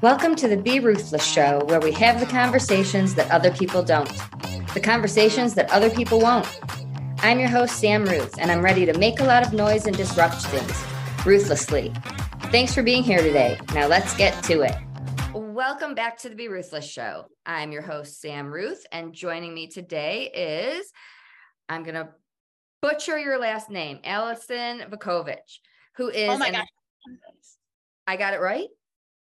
[0.00, 4.08] Welcome to the Be Ruthless Show, where we have the conversations that other people don't,
[4.72, 6.46] the conversations that other people won't.
[7.18, 9.96] I'm your host, Sam Ruth, and I'm ready to make a lot of noise and
[9.96, 10.84] disrupt things
[11.26, 11.92] ruthlessly.
[12.52, 13.58] Thanks for being here today.
[13.74, 14.76] Now let's get to it.
[15.34, 17.24] Welcome back to the Be Ruthless Show.
[17.44, 20.92] I'm your host, Sam Ruth, and joining me today is
[21.68, 22.10] I'm going to
[22.82, 25.58] butcher your last name, Allison Vukovich,
[25.96, 26.30] who is.
[26.30, 26.66] Oh my an- God.
[28.06, 28.68] I got it right?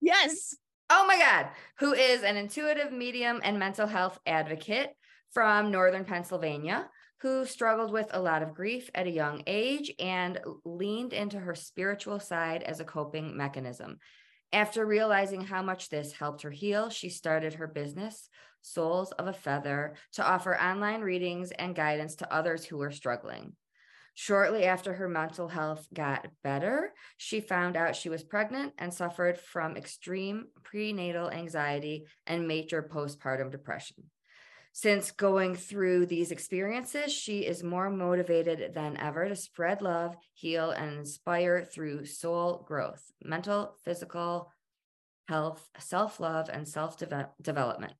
[0.01, 0.55] Yes.
[0.89, 4.91] Oh my God, who is an intuitive medium and mental health advocate
[5.33, 6.89] from Northern Pennsylvania,
[7.21, 11.55] who struggled with a lot of grief at a young age and leaned into her
[11.55, 13.99] spiritual side as a coping mechanism.
[14.53, 18.29] After realizing how much this helped her heal, she started her business,
[18.63, 23.57] Souls of a Feather, to offer online readings and guidance to others who were struggling.
[24.19, 29.39] Shortly after her mental health got better, she found out she was pregnant and suffered
[29.39, 34.05] from extreme prenatal anxiety and major postpartum depression.
[34.73, 40.71] Since going through these experiences, she is more motivated than ever to spread love, heal,
[40.71, 44.51] and inspire through soul growth, mental, physical
[45.29, 46.97] health, self love, and self
[47.43, 47.93] development.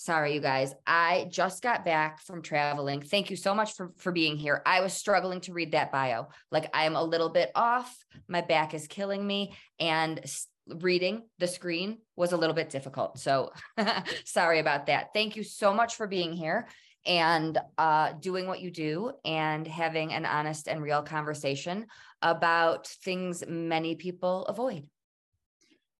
[0.00, 0.72] Sorry, you guys.
[0.86, 3.02] I just got back from traveling.
[3.02, 4.62] Thank you so much for, for being here.
[4.64, 6.28] I was struggling to read that bio.
[6.52, 7.92] Like, I am a little bit off.
[8.28, 9.56] My back is killing me.
[9.80, 10.24] And
[10.68, 13.18] reading the screen was a little bit difficult.
[13.18, 13.50] So,
[14.24, 15.08] sorry about that.
[15.12, 16.68] Thank you so much for being here
[17.04, 21.86] and uh, doing what you do and having an honest and real conversation
[22.22, 24.86] about things many people avoid.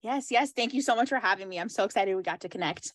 [0.03, 0.31] Yes.
[0.31, 0.53] Yes.
[0.53, 1.59] Thank you so much for having me.
[1.59, 2.93] I'm so excited we got to connect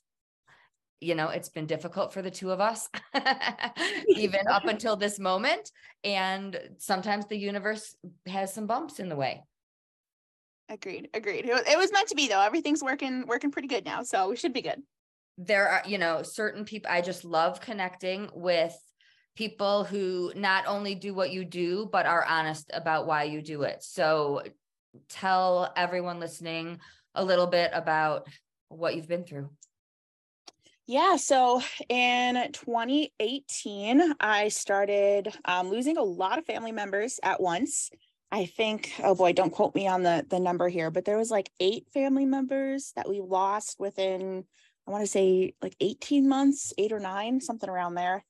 [1.03, 2.89] you know it's been difficult for the two of us
[4.07, 5.71] even up until this moment
[6.03, 7.95] and sometimes the universe
[8.27, 9.43] has some bumps in the way.
[10.69, 11.45] Agreed agreed.
[11.45, 12.41] It was meant to be though.
[12.41, 14.81] Everything's working working pretty good now so we should be good.
[15.37, 18.75] There are you know certain people i just love connecting with
[19.35, 23.63] people who not only do what you do but are honest about why you do
[23.63, 23.83] it.
[23.83, 24.43] So
[25.09, 26.79] tell everyone listening
[27.15, 28.27] a little bit about
[28.69, 29.49] what you've been through
[30.85, 37.89] yeah, so in 2018, I started um, losing a lot of family members at once.
[38.31, 41.31] I think, oh boy, don't quote me on the the number here, but there was
[41.31, 44.43] like eight family members that we lost within,
[44.87, 48.25] I want to say like 18 months, eight or nine, something around there.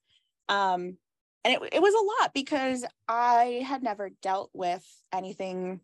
[0.49, 0.97] Um,
[1.45, 5.79] and it, it was a lot because I had never dealt with anything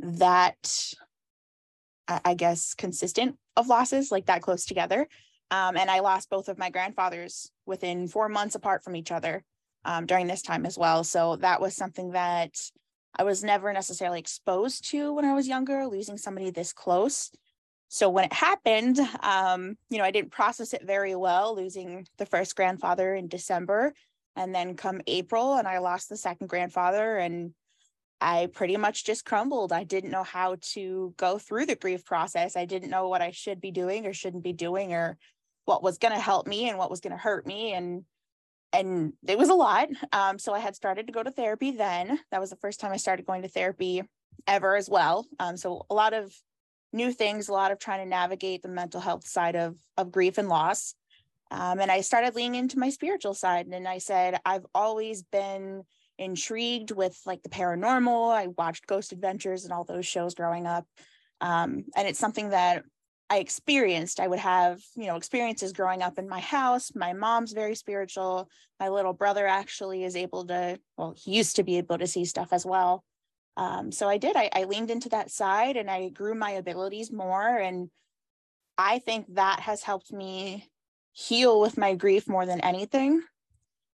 [0.00, 0.92] that
[2.08, 5.06] I guess consistent of losses like that close together.
[5.50, 9.42] Um, and I lost both of my grandfathers within four months apart from each other
[9.84, 11.02] um, during this time as well.
[11.04, 12.54] So that was something that
[13.18, 17.30] I was never necessarily exposed to when I was younger, losing somebody this close.
[17.88, 22.26] So when it happened, um, you know, I didn't process it very well, losing the
[22.26, 23.92] first grandfather in December.
[24.36, 27.52] And then come April, and I lost the second grandfather, and
[28.20, 29.72] I pretty much just crumbled.
[29.72, 32.56] I didn't know how to go through the grief process.
[32.56, 35.18] I didn't know what I should be doing or shouldn't be doing, or
[35.70, 38.02] what was going to help me and what was going to hurt me and
[38.72, 39.88] and it was a lot.
[40.12, 42.18] Um, so i had started to go to therapy then.
[42.32, 44.02] That was the first time i started going to therapy
[44.48, 45.26] ever as well.
[45.38, 46.34] Um, so a lot of
[46.92, 50.38] new things a lot of trying to navigate the mental health side of of grief
[50.38, 50.94] and loss.
[51.52, 55.84] Um, and i started leaning into my spiritual side and i said i've always been
[56.18, 58.32] intrigued with like the paranormal.
[58.32, 60.84] I watched ghost adventures and all those shows growing up.
[61.40, 62.84] Um, and it's something that
[63.30, 64.18] I experienced.
[64.18, 66.90] I would have, you know, experiences growing up in my house.
[66.96, 68.50] My mom's very spiritual.
[68.80, 72.24] My little brother actually is able to, well, he used to be able to see
[72.24, 73.04] stuff as well.
[73.56, 74.34] Um, so I did.
[74.34, 77.56] I, I leaned into that side and I grew my abilities more.
[77.56, 77.88] And
[78.76, 80.68] I think that has helped me
[81.12, 83.22] heal with my grief more than anything.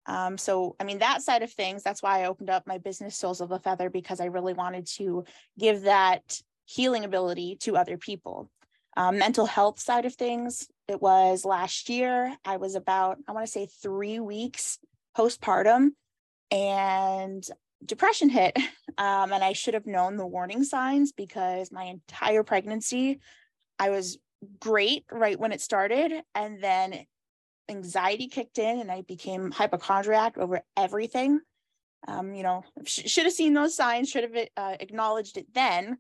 [0.06, 3.18] Um, so, I mean, that side of things, that's why I opened up my business,
[3.18, 5.26] Souls of a Feather, because I really wanted to
[5.60, 8.50] give that healing ability to other people.
[8.98, 12.36] Um, mental health side of things, it was last year.
[12.46, 14.80] I was about, I want to say three weeks
[15.18, 15.90] postpartum
[16.52, 17.46] and
[17.84, 18.58] depression hit.
[18.98, 23.20] Um, and I should have known the warning signs because my entire pregnancy,
[23.78, 24.18] I was
[24.62, 26.14] great right when it started.
[26.34, 27.06] And then
[27.68, 31.42] anxiety kicked in and I became hypochondriac over everything.
[32.08, 35.98] Um, you know, sh- should have seen those signs, should have uh, acknowledged it then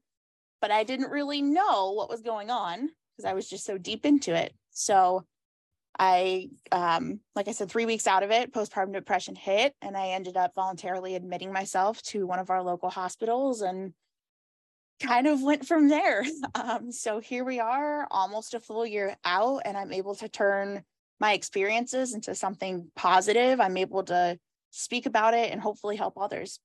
[0.62, 4.06] but I didn't really know what was going on because I was just so deep
[4.06, 4.54] into it.
[4.72, 5.26] So
[5.98, 10.10] I, um, like I said, three weeks out of it, postpartum depression hit, and I
[10.10, 13.62] ended up voluntarily admitting myself to one of our local hospitals.
[13.62, 13.94] And
[15.02, 16.24] kind of went from there.
[16.56, 20.84] Um, so here we are, almost a full year out, and I'm able to turn
[21.20, 23.60] my experiences into something positive.
[23.60, 24.40] I'm able to
[24.72, 26.60] speak about it and hopefully help others.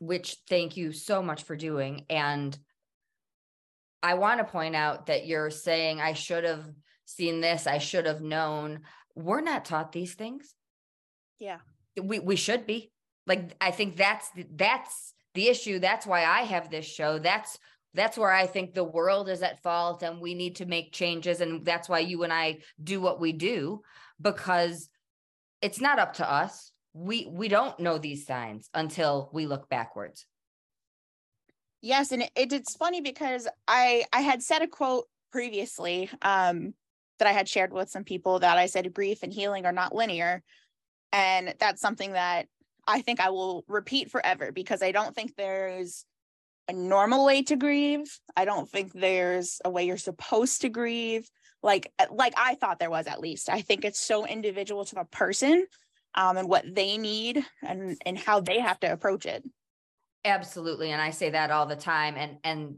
[0.00, 2.04] Which thank you so much for doing.
[2.10, 2.56] And
[4.02, 6.64] I want to point out that you're saying I should have
[7.04, 8.80] seen this, I should have known.
[9.14, 10.54] We're not taught these things.
[11.38, 11.58] Yeah.
[12.00, 12.92] We we should be.
[13.26, 15.78] Like I think that's that's the issue.
[15.78, 17.18] That's why I have this show.
[17.18, 17.58] That's
[17.94, 21.40] that's where I think the world is at fault and we need to make changes.
[21.40, 23.82] And that's why you and I do what we do
[24.20, 24.88] because
[25.60, 26.69] it's not up to us.
[26.92, 30.26] We we don't know these signs until we look backwards.
[31.82, 36.74] Yes, and it, it, it's funny because I I had said a quote previously um,
[37.18, 39.94] that I had shared with some people that I said grief and healing are not
[39.94, 40.42] linear,
[41.12, 42.46] and that's something that
[42.86, 46.04] I think I will repeat forever because I don't think there's
[46.68, 48.18] a normal way to grieve.
[48.36, 51.30] I don't think there's a way you're supposed to grieve.
[51.62, 53.48] Like like I thought there was at least.
[53.48, 55.66] I think it's so individual to the person
[56.14, 59.44] um, and what they need and and how they have to approach it.
[60.24, 62.16] Absolutely, and I say that all the time.
[62.16, 62.76] And and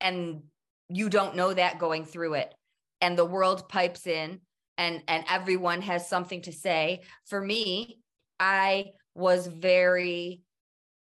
[0.00, 0.42] and
[0.88, 2.54] you don't know that going through it,
[3.00, 4.40] and the world pipes in,
[4.78, 7.02] and and everyone has something to say.
[7.26, 7.98] For me,
[8.38, 10.40] I was very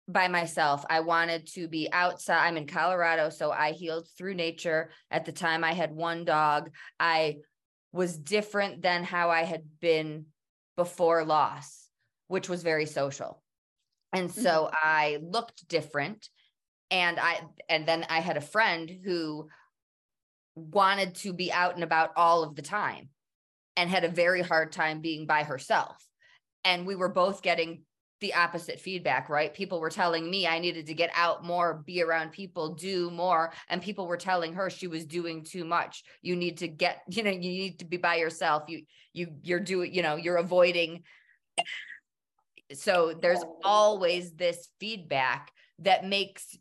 [0.08, 0.86] by myself.
[0.90, 2.46] I wanted to be outside.
[2.46, 4.90] I'm in Colorado, so I healed through nature.
[5.10, 6.70] At the time, I had one dog.
[7.00, 7.38] I
[7.92, 10.26] was different than how I had been
[10.76, 11.88] before loss,
[12.28, 13.42] which was very social.
[14.14, 14.76] And so mm-hmm.
[14.84, 16.30] I looked different.
[16.92, 19.50] And I, and then I had a friend who
[20.56, 23.10] wanted to be out and about all of the time
[23.76, 25.98] and had a very hard time being by herself.
[26.64, 27.85] And we were both getting
[28.22, 29.54] the opposite feedback, right?
[29.54, 33.52] People were telling me I needed to get out more, be around people, do more.
[33.70, 36.04] And people were telling her she was doing too much.
[36.22, 38.64] You need to get, you know, you need to be by yourself.
[38.68, 38.84] You,
[39.14, 41.04] you, you're doing, you know, you're avoiding.
[42.74, 46.58] So there's always this feedback that makes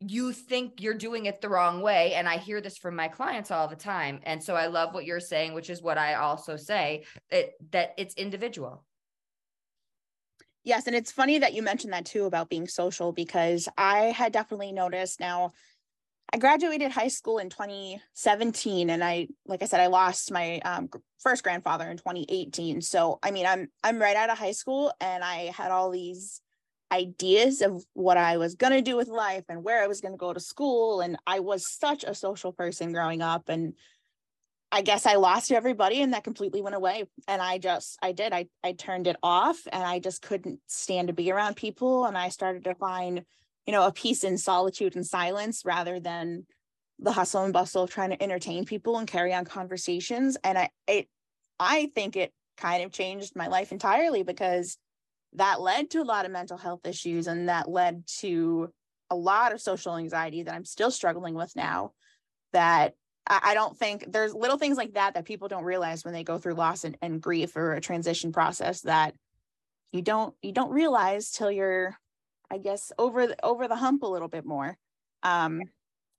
[0.00, 2.14] you think you're doing it the wrong way.
[2.14, 4.18] And I hear this from my clients all the time.
[4.24, 7.94] And so I love what you're saying, which is what I also say that, that
[7.96, 8.84] it's individual
[10.68, 14.34] Yes, and it's funny that you mentioned that too about being social because I had
[14.34, 15.52] definitely noticed now
[16.30, 20.90] I graduated high school in 2017 and I like I said I lost my um,
[21.20, 22.82] first grandfather in 2018.
[22.82, 26.42] So I mean I'm I'm right out of high school and I had all these
[26.92, 30.12] ideas of what I was going to do with life and where I was going
[30.12, 33.72] to go to school and I was such a social person growing up and
[34.70, 37.04] I guess I lost everybody and that completely went away.
[37.26, 41.08] And I just, I did, I, I turned it off and I just couldn't stand
[41.08, 42.04] to be around people.
[42.04, 43.24] And I started to find,
[43.66, 46.46] you know, a peace in solitude and silence rather than
[46.98, 50.36] the hustle and bustle of trying to entertain people and carry on conversations.
[50.44, 51.08] And I, it,
[51.58, 54.76] I think it kind of changed my life entirely because
[55.34, 58.70] that led to a lot of mental health issues and that led to
[59.10, 61.92] a lot of social anxiety that I'm still struggling with now
[62.52, 62.94] that
[63.28, 66.38] I don't think there's little things like that that people don't realize when they go
[66.38, 69.14] through loss and, and grief or a transition process that
[69.92, 71.96] you don't you don't realize till you're
[72.50, 74.78] I guess over the, over the hump a little bit more.
[75.22, 75.62] Um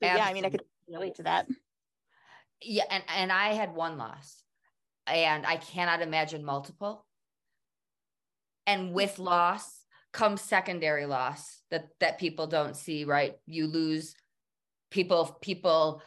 [0.02, 1.48] yeah, I mean I could relate to that.
[2.62, 4.44] Yeah, and and I had one loss
[5.08, 7.06] and I cannot imagine multiple.
[8.68, 13.36] And with loss comes secondary loss that that people don't see, right?
[13.48, 14.16] You lose
[14.92, 16.04] people people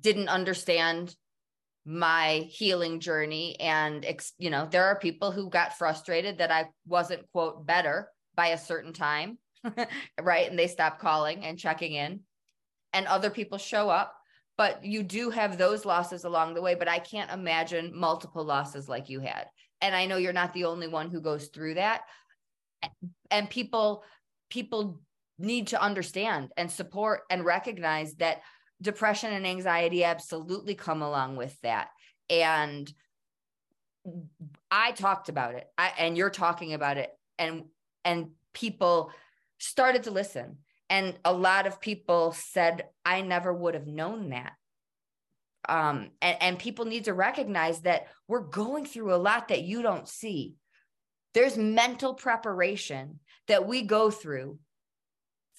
[0.00, 1.14] didn't understand
[1.84, 3.58] my healing journey.
[3.60, 4.04] And
[4.38, 8.58] you know there are people who got frustrated that i wasn't quote better by a
[8.58, 9.38] certain time
[10.22, 10.48] right?
[10.48, 12.20] And they stop calling and checking in.
[12.92, 14.14] And other people show up.
[14.56, 16.74] But you do have those losses along the way.
[16.74, 19.46] But i can't imagine multiple losses like you had.
[19.80, 22.02] And i know you're not the only one who goes through that.
[23.30, 24.02] And people
[24.48, 25.00] people
[25.38, 28.40] need to understand and support and recognize that
[28.80, 31.88] depression and anxiety absolutely come along with that.
[32.28, 32.92] And
[34.70, 37.64] I talked about it I, and you're talking about it and
[38.04, 39.10] and people
[39.58, 44.52] started to listen and a lot of people said I never would have known that.
[45.68, 49.82] Um, and, and people need to recognize that we're going through a lot that you
[49.82, 50.54] don't see.
[51.34, 53.18] There's mental preparation
[53.48, 54.60] that we go through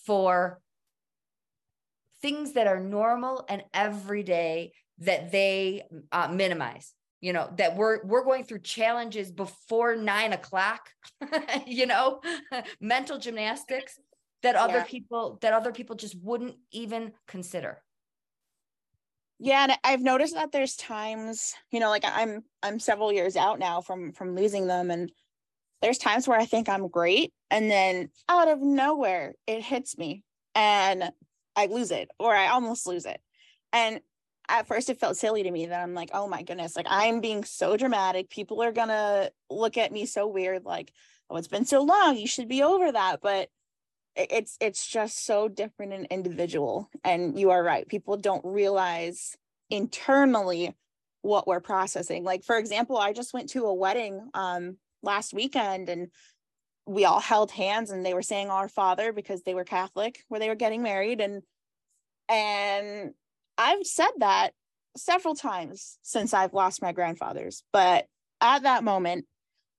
[0.06, 0.62] for
[2.22, 8.24] things that are normal and everyday that they uh, minimize you know that we're we're
[8.24, 10.90] going through challenges before nine o'clock
[11.68, 12.22] you know
[12.82, 14.00] mental gymnastics
[14.44, 14.84] that other Yeah.
[14.84, 17.82] people that other people just wouldn't even consider.
[19.40, 23.60] Yeah, and I've noticed that there's times, you know, like I'm I'm several years out
[23.60, 25.12] now from from losing them and
[25.82, 30.24] there's times where I think I'm great and then out of nowhere it hits me
[30.56, 31.12] and
[31.58, 33.20] I lose it or I almost lose it.
[33.74, 34.00] And
[34.48, 37.20] at first it felt silly to me that I'm like, "Oh my goodness, like I'm
[37.20, 38.30] being so dramatic.
[38.30, 40.94] People are to look at me so weird like,
[41.30, 42.16] "Oh, it's been so long.
[42.18, 43.50] You should be over that." But
[44.18, 49.38] it's it's just so different and individual and you are right people don't realize
[49.70, 50.76] internally
[51.22, 55.88] what we're processing like for example i just went to a wedding um last weekend
[55.88, 56.08] and
[56.88, 60.40] we all held hands and they were saying our father because they were catholic where
[60.40, 61.22] they were getting married.
[61.22, 61.42] And
[62.30, 63.14] and
[63.58, 64.52] i've said that
[64.98, 68.06] several times since i've lost my grandfathers but
[68.42, 69.26] at that moment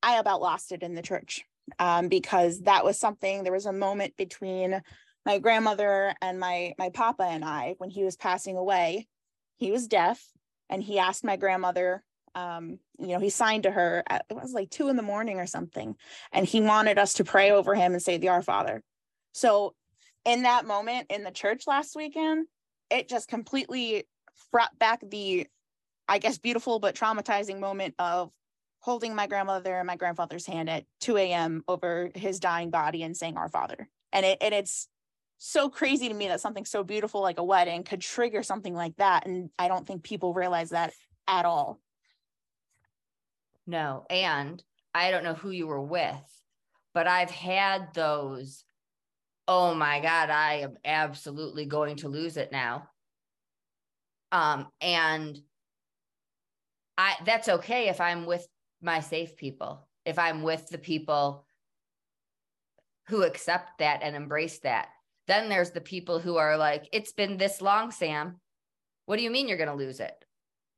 [0.03, 1.45] i about lost it in the church
[1.79, 4.81] um, because that was something there was a moment between
[5.29, 9.07] my grandmother and my my papa and I when he was passing away.
[9.59, 10.25] He was deaf
[10.71, 12.03] and he asked my grandmother
[12.35, 15.39] um, you know he signed to her at, it was like two in the morning
[15.39, 15.97] or something
[16.33, 18.83] and he wanted us to pray over him and say the our father
[19.33, 19.75] so
[20.25, 22.47] in that moment in the church last weekend
[22.91, 24.05] it just completely
[24.53, 25.47] brought back the
[26.09, 28.31] i guess beautiful but traumatizing moment of
[28.81, 31.65] holding my grandmother and my grandfather's hand at 2 a.m.
[31.69, 33.89] over his dying body and saying our father.
[34.13, 34.89] And it and it's
[35.39, 38.97] so crazy to me that something so beautiful like a wedding could trigger something like
[38.97, 39.27] that.
[39.27, 40.93] And I don't think people realize that
[41.27, 41.81] at all.
[43.69, 44.07] No.
[44.09, 46.43] And I don't know who you were with,
[46.95, 48.65] but I've had those.
[49.47, 52.89] Oh my God, I am absolutely going to lose it now.
[54.33, 55.39] Um, and
[56.97, 58.47] I that's okay if I'm with
[58.81, 61.45] my safe people, if I'm with the people
[63.09, 64.89] who accept that and embrace that.
[65.27, 68.41] Then there's the people who are like, it's been this long, Sam.
[69.05, 70.15] What do you mean you're going to lose it?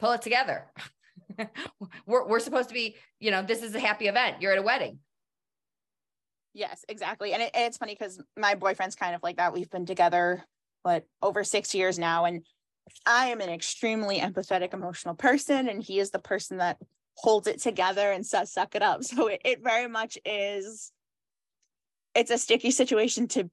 [0.01, 0.67] Pull it together.
[2.07, 4.41] we're, we're supposed to be, you know, this is a happy event.
[4.41, 4.99] You're at a wedding.
[6.53, 7.33] Yes, exactly.
[7.33, 9.53] And it, it's funny because my boyfriend's kind of like that.
[9.53, 10.45] We've been together,
[10.83, 12.25] what, over six years now.
[12.25, 12.45] And
[13.07, 15.69] I am an extremely empathetic, emotional person.
[15.69, 16.79] And he is the person that
[17.15, 19.03] holds it together and says, suck it up.
[19.05, 20.93] So it, it very much is,
[22.15, 23.49] it's a sticky situation to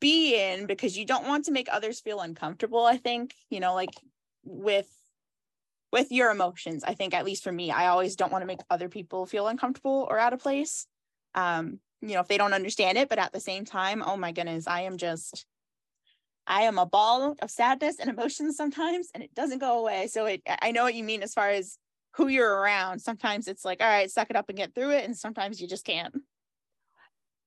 [0.00, 2.84] be in because you don't want to make others feel uncomfortable.
[2.84, 3.90] I think, you know, like
[4.44, 4.88] with,
[5.92, 8.60] with your emotions, I think, at least for me, I always don't want to make
[8.70, 10.86] other people feel uncomfortable or out of place.
[11.34, 14.32] Um, you know, if they don't understand it, but at the same time, oh my
[14.32, 15.46] goodness, I am just,
[16.46, 20.06] I am a ball of sadness and emotions sometimes, and it doesn't go away.
[20.06, 21.78] So it, I know what you mean as far as
[22.12, 23.00] who you're around.
[23.00, 25.04] Sometimes it's like, all right, suck it up and get through it.
[25.04, 26.14] And sometimes you just can't.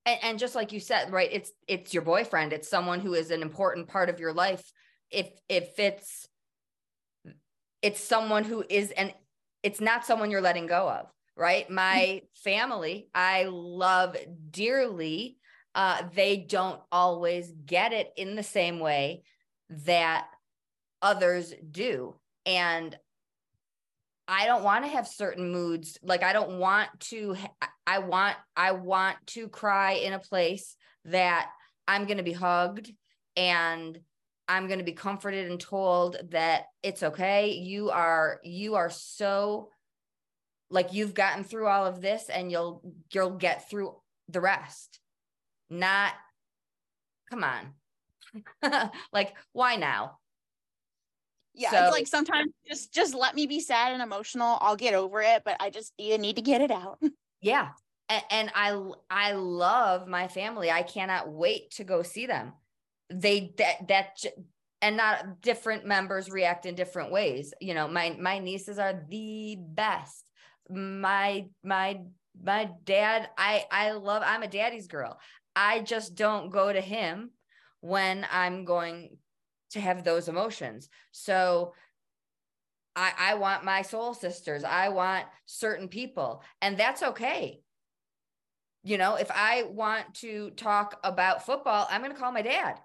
[0.06, 2.54] And, and just like you said, right, it's it's your boyfriend.
[2.54, 4.72] It's someone who is an important part of your life.
[5.10, 6.28] If if it's
[7.82, 9.14] it's someone who is and
[9.64, 11.70] it's not someone you're letting go of, right?
[11.70, 14.18] My family, I love
[14.50, 15.38] dearly.
[15.74, 19.24] Uh, they don't always get it in the same way
[19.70, 20.28] that
[21.02, 22.16] others do.
[22.46, 22.98] And
[24.28, 25.98] I don't want to have certain moods.
[26.02, 27.36] Like I don't want to
[27.86, 31.50] I want I want to cry in a place that
[31.88, 32.92] I'm going to be hugged
[33.36, 34.00] and
[34.52, 37.52] I'm going to be comforted and told that it's okay.
[37.52, 39.70] You are you are so
[40.70, 42.82] like you've gotten through all of this and you'll
[43.14, 43.96] you'll get through
[44.28, 45.00] the rest.
[45.70, 46.12] Not
[47.30, 48.92] come on.
[49.14, 50.18] like why now?
[51.54, 54.58] Yeah, So- it's like sometimes just just let me be sad and emotional.
[54.60, 57.00] I'll get over it, but I just you need to get it out.
[57.44, 57.70] Yeah.
[58.08, 58.80] And, and I
[59.10, 60.70] I love my family.
[60.70, 62.54] I cannot wait to go see them.
[63.12, 64.24] They that that
[64.82, 67.54] and not different members react in different ways.
[67.62, 70.26] You know, my my nieces are the best.
[70.70, 72.02] My my
[72.44, 75.20] my dad, I I love I'm a daddy's girl.
[75.56, 77.32] I just don't go to him
[77.82, 79.18] when I'm going
[79.72, 80.90] to have those emotions.
[81.12, 81.74] So
[82.96, 84.64] I, I want my soul sisters.
[84.64, 87.62] I want certain people, and that's okay.
[88.84, 92.80] You know, if I want to talk about football, I'm going to call my dad.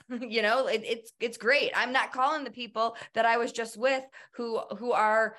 [0.20, 1.72] you know, it, it's it's great.
[1.74, 4.02] I'm not calling the people that I was just with
[4.34, 5.36] who who are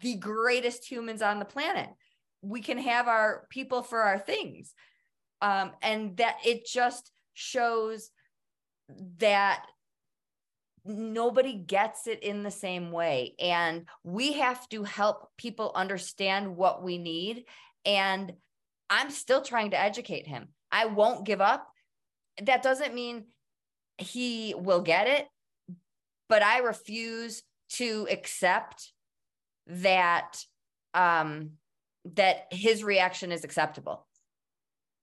[0.00, 1.88] the greatest humans on the planet.
[2.42, 4.74] We can have our people for our things,
[5.40, 8.10] um, and that it just shows
[9.18, 9.64] that
[10.84, 13.34] nobody gets it in the same way.
[13.38, 17.44] And we have to help people understand what we need.
[17.86, 18.32] And
[18.90, 20.48] i'm still trying to educate him.
[20.70, 21.66] I won't give up.
[22.42, 23.24] That doesn't mean
[23.98, 25.28] he will get it,
[26.28, 28.92] but I refuse to accept
[29.66, 30.44] that
[30.92, 31.52] um
[32.04, 34.06] that his reaction is acceptable.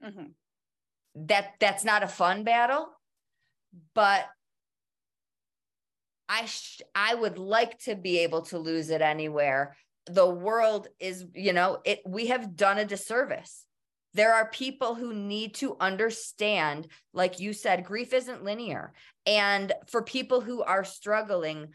[0.04, 0.34] Mhm.
[1.16, 2.90] That that's not a fun battle,
[3.94, 4.28] but
[6.30, 9.76] I sh- I would like to be able to lose it anywhere.
[10.06, 13.66] The world is, you know, it we have done a disservice.
[14.14, 18.94] There are people who need to understand, like you said, grief isn't linear.
[19.26, 21.70] And for people who are struggling,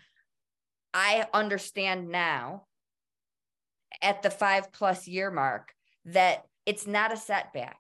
[0.93, 2.67] I understand now
[4.03, 5.73] at the five plus year mark
[6.05, 7.79] that it's not a setback.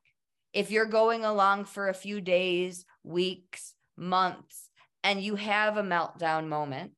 [0.52, 4.70] If you're going along for a few days, weeks, months,
[5.04, 6.92] and you have a meltdown moment,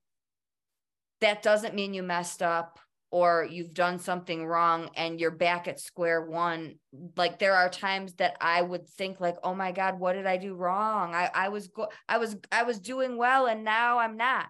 [1.21, 2.79] that doesn't mean you messed up
[3.11, 6.75] or you've done something wrong and you're back at square one
[7.17, 10.37] like there are times that i would think like oh my god what did i
[10.37, 14.17] do wrong i i was go- i was i was doing well and now i'm
[14.17, 14.47] not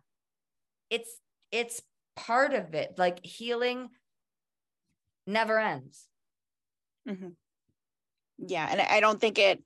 [0.91, 1.21] it's
[1.53, 1.81] it's
[2.17, 3.88] part of it like healing
[5.27, 6.09] never ends
[7.09, 7.37] Mhm.
[8.38, 9.62] Yeah, and I I don't think it.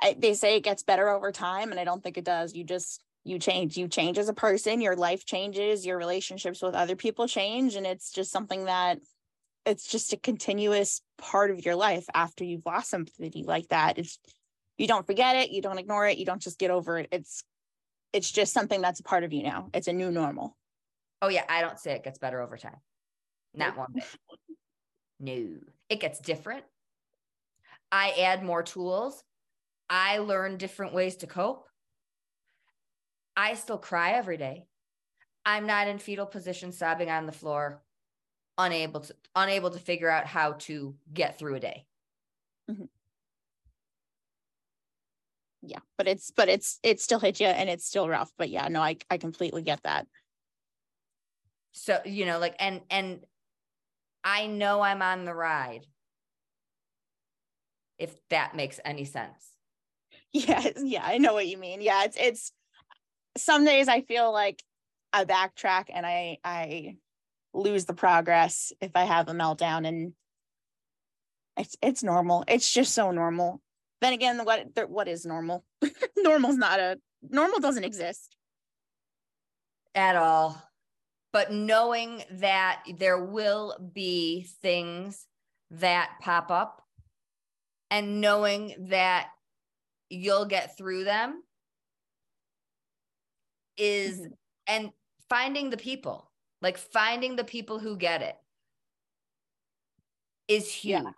[0.00, 2.54] I, they say it gets better over time, and I don't think it does.
[2.54, 3.76] You just you change.
[3.76, 4.80] You change as a person.
[4.80, 5.84] Your life changes.
[5.86, 8.98] Your relationships with other people change, and it's just something that
[9.66, 13.98] it's just a continuous part of your life after you've lost somebody like that.
[13.98, 14.18] It's
[14.78, 15.50] you don't forget it.
[15.50, 16.18] You don't ignore it.
[16.18, 17.08] You don't just get over it.
[17.12, 17.44] It's
[18.12, 19.68] it's just something that's a part of you now.
[19.74, 20.56] It's a new normal.
[21.22, 22.80] oh yeah i don't say it gets better over time
[23.54, 24.04] not one bit
[25.20, 25.58] no
[25.90, 26.64] it gets different
[27.92, 29.22] i add more tools
[29.90, 31.66] i learn different ways to cope
[33.36, 34.66] i still cry every day
[35.44, 37.82] i'm not in fetal position sobbing on the floor
[38.58, 41.86] unable to unable to figure out how to get through a day
[42.70, 42.84] mm-hmm.
[45.62, 48.32] Yeah, but it's but it's it still hits you, and it's still rough.
[48.38, 50.06] But yeah, no, I I completely get that.
[51.72, 53.20] so you know like and and
[54.24, 55.86] i know i'm on the ride
[57.98, 59.46] if that makes any sense
[60.32, 61.80] Yeah, yeah, I know what you mean.
[61.80, 62.52] Yeah, it's it's
[63.40, 64.62] some days I feel like
[65.12, 66.96] I backtrack and I I
[67.52, 70.12] lose the progress if I have a meltdown and
[71.56, 72.44] it's it's normal.
[72.48, 73.60] It's just so normal.
[74.00, 75.64] Then again, what what is normal?
[76.16, 78.36] Normal's not a normal doesn't exist.
[79.94, 80.60] at all.
[81.32, 85.26] But knowing that there will be things
[85.70, 86.82] that pop up
[87.90, 89.28] and knowing that
[90.08, 91.42] you'll get through them
[93.80, 94.36] is Mhm.
[94.66, 94.92] and
[95.28, 98.36] finding the people, like finding the people who get it
[100.48, 101.02] is huge.
[101.02, 101.12] Yeah.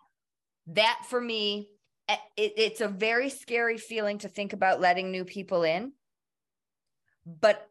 [0.69, 1.71] That for me,
[2.09, 5.93] eh, it, it's a very scary feeling to think about letting new people in.
[7.27, 7.69] But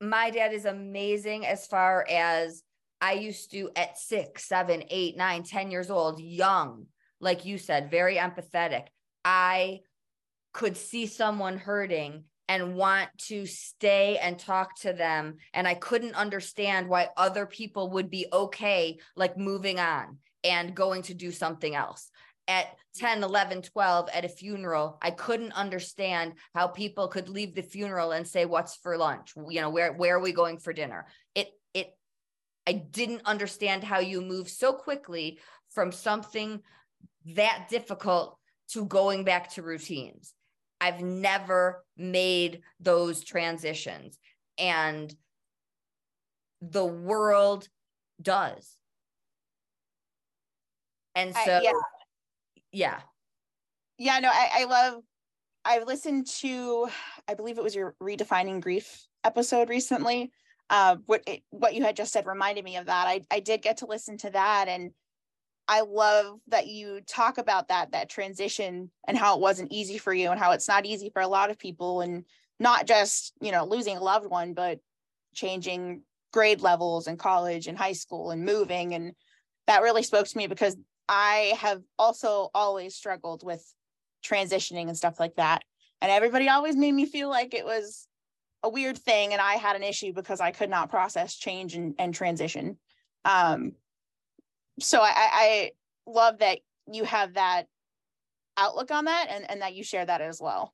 [0.00, 2.62] my dad is amazing as far as
[3.00, 6.86] I used to at six, seven, eight, nine, ten years old, young,
[7.20, 8.88] like you said, very empathetic.
[9.24, 9.80] I
[10.52, 15.36] could see someone hurting and want to stay and talk to them.
[15.52, 21.02] And I couldn't understand why other people would be okay, like moving on and going
[21.02, 22.10] to do something else.
[22.48, 27.62] At 10, 11, 12, at a funeral, I couldn't understand how people could leave the
[27.62, 29.34] funeral and say, What's for lunch?
[29.36, 31.06] You know, where, where are we going for dinner?
[31.34, 31.94] It, it,
[32.66, 36.62] I didn't understand how you move so quickly from something
[37.34, 38.38] that difficult
[38.70, 40.34] to going back to routines.
[40.80, 44.18] I've never made those transitions
[44.56, 45.14] and
[46.60, 47.68] the world
[48.20, 48.76] does.
[51.14, 51.72] And I- so, yeah.
[52.72, 53.00] yeah.
[54.00, 55.02] Yeah, no, I, I love
[55.64, 56.88] I've listened to
[57.26, 60.30] I believe it was your redefining grief episode recently.
[60.70, 63.08] Uh what it, what you had just said reminded me of that.
[63.08, 64.92] I I did get to listen to that and
[65.68, 70.14] I love that you talk about that that transition and how it wasn't easy for
[70.14, 72.24] you and how it's not easy for a lot of people and
[72.58, 74.80] not just, you know, losing a loved one but
[75.34, 76.02] changing
[76.32, 79.12] grade levels in college and high school and moving and
[79.66, 80.76] that really spoke to me because
[81.08, 83.62] I have also always struggled with
[84.24, 85.62] transitioning and stuff like that.
[86.00, 88.08] And everybody always made me feel like it was
[88.62, 91.94] a weird thing and I had an issue because I could not process change and,
[91.98, 92.78] and transition.
[93.24, 93.72] Um,
[94.80, 95.70] so I, I
[96.06, 96.60] love that
[96.90, 97.64] you have that
[98.56, 100.72] outlook on that and, and that you share that as well.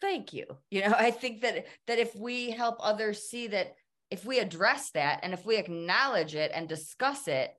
[0.00, 3.74] thank you you know i think that that if we help others see that
[4.10, 7.50] if we address that and if we acknowledge it and discuss it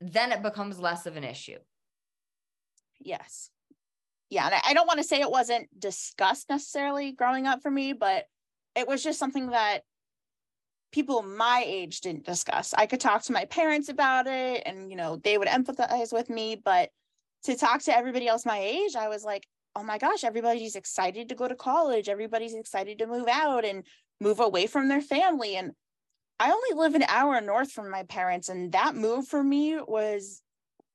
[0.00, 1.58] then it becomes less of an issue
[3.00, 3.50] Yes.
[4.30, 7.92] yeah, and I don't want to say it wasn't discussed necessarily growing up for me,
[7.92, 8.24] but
[8.74, 9.82] it was just something that
[10.92, 12.74] people my age didn't discuss.
[12.74, 16.30] I could talk to my parents about it and you know, they would empathize with
[16.30, 16.90] me, but
[17.44, 19.46] to talk to everybody else my age, I was like,
[19.76, 22.08] "Oh my gosh, everybody's excited to go to college.
[22.08, 23.84] Everybody's excited to move out and
[24.20, 25.72] move away from their family and
[26.40, 30.40] I only live an hour north from my parents and that move for me was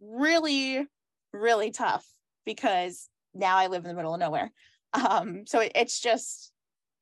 [0.02, 0.86] really
[1.34, 2.06] really tough
[2.46, 4.52] because now I live in the middle of nowhere.
[4.94, 6.52] Um, so it, it's just,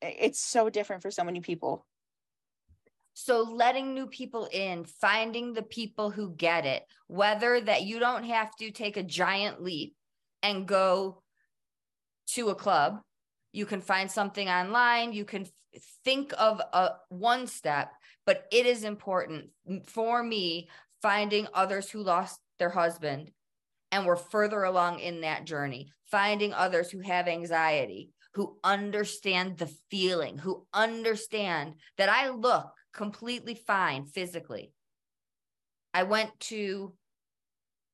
[0.00, 1.86] it's so different for so many people.
[3.14, 8.24] So letting new people in, finding the people who get it, whether that you don't
[8.24, 9.94] have to take a giant leap
[10.42, 11.22] and go
[12.28, 13.00] to a club,
[13.52, 15.46] you can find something online, you can
[16.04, 17.92] think of a one step,
[18.24, 19.50] but it is important
[19.84, 20.68] for me
[21.02, 23.30] finding others who lost their husband
[23.90, 25.92] and we're further along in that journey.
[26.10, 33.54] Finding others who have anxiety who understand the feeling who understand that i look completely
[33.54, 34.72] fine physically.
[35.94, 36.92] I went to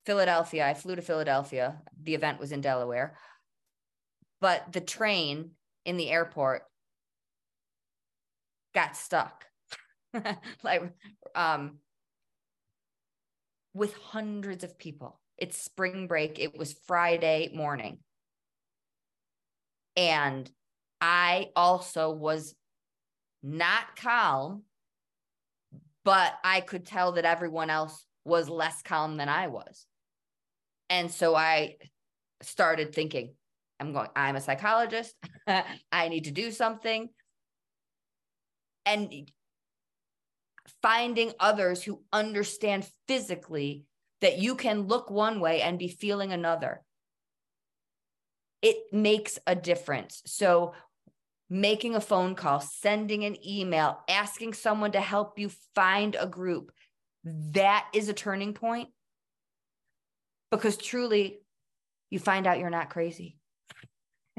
[0.06, 0.66] philadelphia.
[0.66, 1.82] I flew to philadelphia.
[2.02, 3.16] The event was in delaware.
[4.40, 5.50] But the train
[5.84, 6.62] in the airport
[8.74, 9.44] got stuck.
[10.62, 10.82] Like
[11.34, 11.78] um
[13.74, 15.20] with hundreds of people.
[15.36, 16.38] It's spring break.
[16.38, 17.98] It was Friday morning.
[19.96, 20.50] And
[21.00, 22.54] I also was
[23.42, 24.62] not calm,
[26.08, 29.84] but I could tell that everyone else was less calm than I was.
[30.88, 31.76] And so I
[32.40, 33.34] started thinking,
[33.78, 35.14] I'm going, I'm a psychologist.
[35.92, 37.10] I need to do something.
[38.86, 39.30] And
[40.80, 43.84] finding others who understand physically
[44.22, 46.80] that you can look one way and be feeling another.
[48.62, 50.22] It makes a difference.
[50.24, 50.72] So,
[51.50, 56.72] making a phone call, sending an email, asking someone to help you find a group,
[57.24, 58.88] that is a turning point
[60.50, 61.40] because truly
[62.10, 63.36] you find out you're not crazy.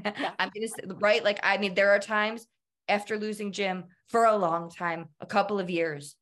[0.05, 0.31] Yeah.
[0.39, 1.21] I'm going to say, right?
[1.21, 2.47] Like, I mean, there are times
[2.87, 6.15] after losing Jim for a long time, a couple of years,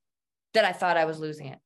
[0.55, 1.59] that I thought I was losing it.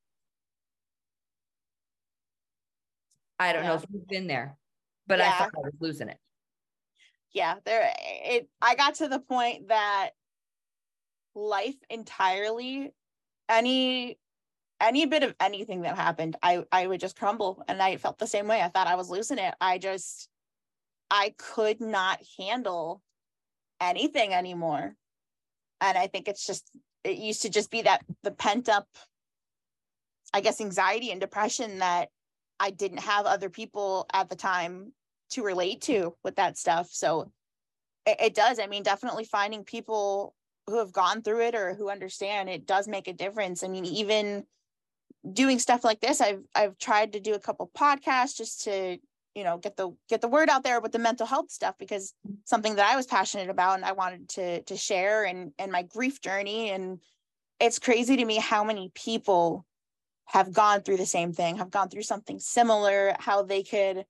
[3.39, 3.69] I don't yeah.
[3.69, 4.57] know if you've been there,
[5.07, 5.29] but yeah.
[5.29, 6.17] I thought I was losing it.
[7.33, 7.93] Yeah, there
[8.25, 10.11] it I got to the point that
[11.33, 12.93] life entirely
[13.47, 14.17] any
[14.81, 18.27] any bit of anything that happened, I I would just crumble and I felt the
[18.27, 18.61] same way.
[18.61, 19.53] I thought I was losing it.
[19.61, 20.27] I just
[21.09, 23.01] I could not handle
[23.79, 24.95] anything anymore.
[25.79, 26.69] And I think it's just
[27.03, 28.87] it used to just be that the pent up
[30.33, 32.09] I guess anxiety and depression that
[32.59, 34.93] I didn't have other people at the time
[35.31, 36.89] to relate to with that stuff.
[36.91, 37.31] So
[38.05, 38.59] it, it, does.
[38.59, 40.35] I mean, definitely finding people
[40.67, 43.63] who have gone through it or who understand it does make a difference.
[43.63, 44.45] I mean, even
[45.33, 48.97] doing stuff like this, I've I've tried to do a couple podcasts just to
[49.35, 52.13] you know get the get the word out there with the mental health stuff because
[52.45, 55.83] something that I was passionate about and I wanted to to share and and my
[55.83, 56.99] grief journey and
[57.59, 59.65] it's crazy to me how many people
[60.25, 64.05] have gone through the same thing, have gone through something similar, how they could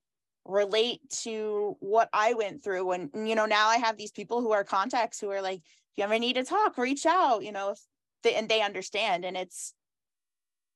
[0.45, 2.91] relate to what I went through.
[2.91, 5.97] And, you know, now I have these people who are contacts who are like, if
[5.97, 7.75] you ever need to talk, reach out, you know,
[8.23, 9.25] they, and they understand.
[9.25, 9.73] And it's,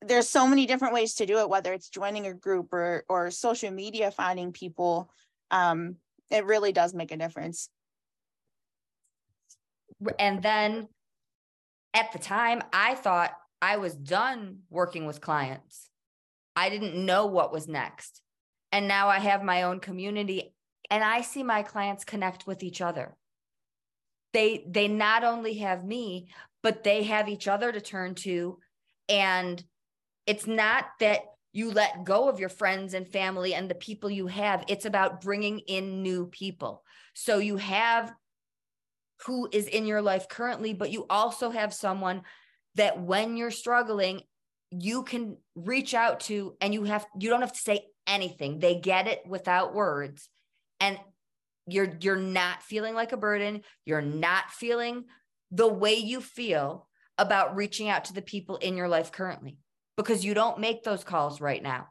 [0.01, 3.31] there's so many different ways to do it, whether it's joining a group or, or
[3.31, 5.09] social media, finding people.
[5.51, 5.95] Um,
[6.29, 7.69] it really does make a difference.
[10.19, 10.89] And then
[11.93, 15.89] at the time, I thought I was done working with clients.
[16.55, 18.21] I didn't know what was next.
[18.71, 20.53] And now I have my own community
[20.89, 23.15] and I see my clients connect with each other.
[24.33, 26.29] They they not only have me,
[26.61, 28.59] but they have each other to turn to
[29.07, 29.63] and
[30.25, 31.21] it's not that
[31.53, 34.65] you let go of your friends and family and the people you have.
[34.67, 36.83] It's about bringing in new people.
[37.13, 38.13] So you have
[39.25, 42.23] who is in your life currently, but you also have someone
[42.75, 44.21] that when you're struggling,
[44.69, 48.59] you can reach out to and you have you don't have to say anything.
[48.59, 50.29] They get it without words.
[50.79, 50.99] And
[51.67, 53.61] you're you're not feeling like a burden.
[53.85, 55.05] You're not feeling
[55.51, 56.87] the way you feel
[57.17, 59.57] about reaching out to the people in your life currently
[59.97, 61.87] because you don't make those calls right now.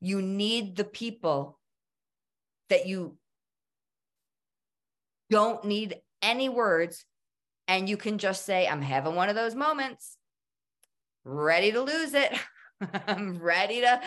[0.00, 1.58] You need the people
[2.70, 3.18] that you
[5.28, 7.04] don't need any words
[7.68, 10.16] and you can just say, I'm having one of those moments,
[11.24, 12.36] ready to lose it.
[13.06, 14.00] I'm ready to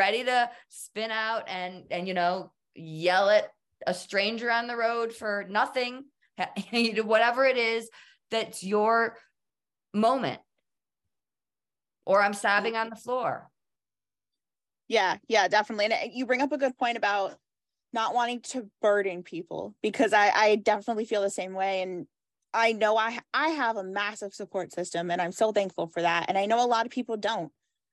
[0.00, 3.52] ready to spin out and and you know yell at
[3.86, 6.04] a stranger on the road for nothing,
[7.04, 7.90] whatever it is
[8.30, 9.16] that's your
[9.92, 10.40] moment.
[12.06, 13.50] Or I'm sobbing on the floor.
[14.88, 15.84] Yeah, yeah, definitely.
[15.86, 17.36] And uh, you bring up a good point about
[17.92, 21.82] not wanting to burden people because I, I definitely feel the same way.
[21.82, 22.06] And
[22.54, 26.26] I know I I have a massive support system and I'm so thankful for that.
[26.28, 27.52] And I know a lot of people don't.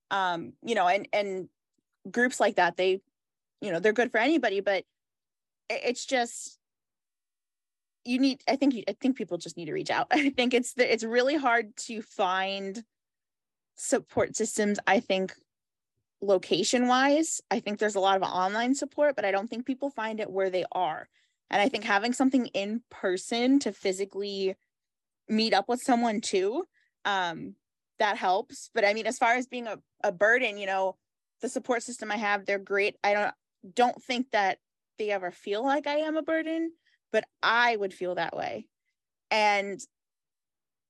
[0.09, 1.49] Um, you know, and and
[2.11, 3.01] groups like that, they,
[3.61, 4.83] you know, they're good for anybody, but
[5.69, 6.57] it's just
[8.05, 10.07] you need I think I think people just need to reach out.
[10.11, 12.83] I think it's it's really hard to find
[13.75, 15.33] support systems I think
[16.21, 17.41] location wise.
[17.51, 20.31] I think there's a lot of online support, but I don't think people find it
[20.31, 21.07] where they are.
[21.49, 24.55] And I think having something in person to physically
[25.29, 26.65] meet up with someone too,
[27.05, 27.55] um,
[27.99, 28.69] that helps.
[28.73, 30.97] But I mean, as far as being a, a burden, you know,
[31.41, 32.95] the support system I have, they're great.
[33.03, 33.33] I don't
[33.75, 34.59] don't think that
[34.97, 36.71] they ever feel like I am a burden,
[37.11, 38.67] but I would feel that way.
[39.31, 39.79] And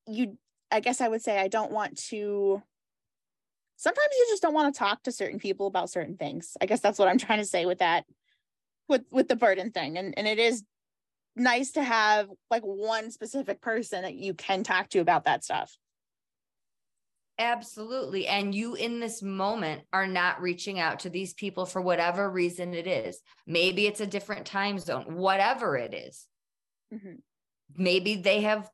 [0.07, 0.38] you
[0.71, 2.62] I guess I would say I don't want to
[3.77, 6.57] sometimes you just don't want to talk to certain people about certain things.
[6.60, 8.05] I guess that's what I'm trying to say with that
[8.88, 9.97] with with the burden thing.
[9.97, 10.63] And and it is
[11.36, 15.77] nice to have like one specific person that you can talk to about that stuff.
[17.39, 18.28] Absolutely.
[18.28, 22.73] And you in this moment are not reaching out to these people for whatever reason
[22.73, 23.21] it is.
[23.45, 26.26] Maybe it's a different time zone, whatever it is.
[26.91, 27.15] Mm-hmm.
[27.76, 28.67] Maybe they have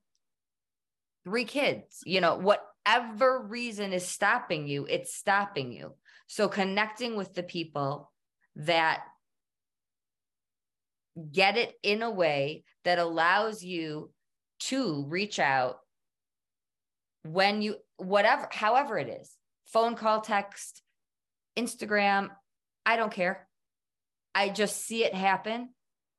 [1.25, 5.95] three kids, you know, whatever reason is stopping you, it's stopping you.
[6.27, 8.11] So connecting with the people
[8.55, 9.03] that
[11.31, 14.11] get it in a way that allows you
[14.59, 15.79] to reach out
[17.23, 19.31] when you whatever however it is
[19.65, 20.81] phone call text
[21.57, 22.29] instagram
[22.85, 23.47] i don't care.
[24.35, 25.69] I just see it happen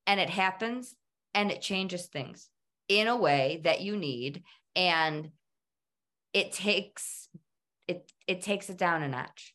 [0.06, 0.94] and it happens
[1.34, 2.48] and it changes things
[2.88, 4.42] in a way that you need
[4.76, 5.30] and
[6.32, 7.28] it takes
[7.88, 9.54] it it takes it down a notch.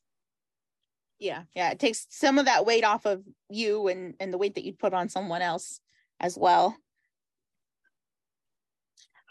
[1.19, 4.55] Yeah yeah it takes some of that weight off of you and and the weight
[4.55, 5.79] that you'd put on someone else
[6.19, 6.75] as well.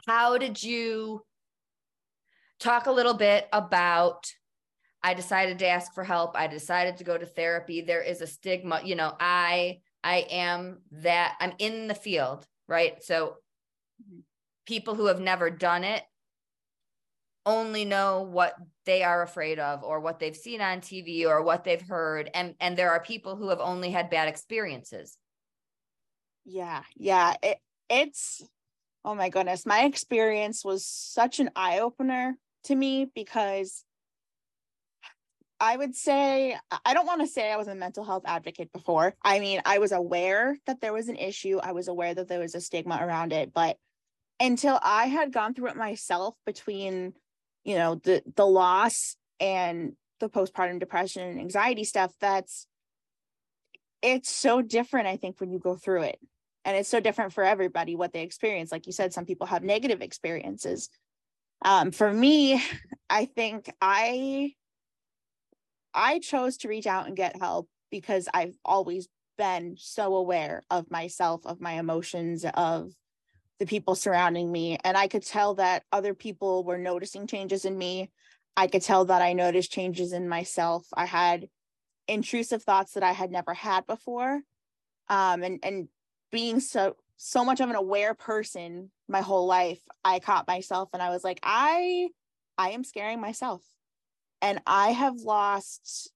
[0.06, 1.22] How did you
[2.58, 4.32] talk a little bit about
[5.02, 6.36] I decided to ask for help.
[6.36, 7.80] I decided to go to therapy.
[7.80, 13.02] There is a stigma, you know, I I am that I'm in the field, right?
[13.02, 13.36] So
[14.02, 14.20] mm-hmm.
[14.66, 16.02] people who have never done it
[17.46, 21.64] only know what they are afraid of or what they've seen on TV or what
[21.64, 25.16] they've heard and and there are people who have only had bad experiences.
[26.44, 26.82] Yeah.
[26.96, 28.42] Yeah, it, it's
[29.04, 32.36] oh my goodness, my experience was such an eye opener
[32.68, 33.84] to me because
[35.60, 39.14] I would say, I don't want to say I was a mental health advocate before.
[39.24, 42.38] I mean, I was aware that there was an issue, I was aware that there
[42.38, 43.76] was a stigma around it, but
[44.38, 47.14] until I had gone through it myself between,
[47.64, 52.68] you know, the the loss and the postpartum depression and anxiety stuff, that's
[54.00, 56.20] it's so different, I think, when you go through it.
[56.64, 58.70] And it's so different for everybody what they experience.
[58.70, 60.88] Like you said, some people have negative experiences
[61.62, 62.62] um, for me
[63.10, 64.52] i think i
[65.94, 70.90] i chose to reach out and get help because i've always been so aware of
[70.90, 72.92] myself of my emotions of
[73.58, 74.78] the people surrounding me.
[74.84, 78.10] And i could tell that other people were noticing changes in me.
[78.56, 80.86] I could tell that i noticed changes in myself.
[80.94, 81.48] I had
[82.06, 84.40] intrusive thoughts that i had never had before.
[85.08, 85.88] Um, and and
[86.30, 91.02] being so so much of an aware person my whole life i caught myself and
[91.02, 92.08] i was like i
[92.58, 93.62] i am scaring myself.
[94.42, 96.12] And i have lost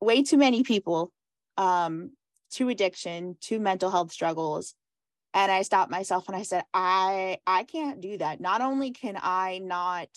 [0.00, 1.12] way too many people
[1.56, 2.12] um
[2.52, 4.74] to addiction to mental health struggles.
[5.34, 8.40] And i stopped myself and i said i i can't do that.
[8.40, 10.08] Not only can i not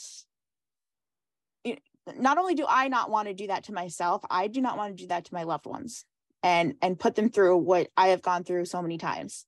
[2.17, 4.97] not only do i not want to do that to myself i do not want
[4.97, 6.03] to do that to my loved ones
[6.43, 9.45] and and put them through what i have gone through so many times.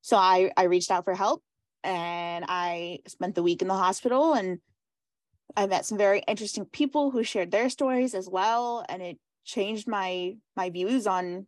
[0.00, 1.42] So I I reached out for help
[1.84, 4.58] and I spent the week in the hospital and
[5.56, 9.88] I met some very interesting people who shared their stories as well and it changed
[9.88, 11.46] my my views on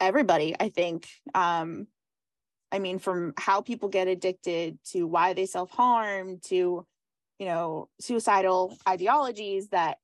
[0.00, 1.86] everybody I think um
[2.72, 6.86] I mean from how people get addicted to why they self-harm to
[7.38, 9.98] you know suicidal ideologies that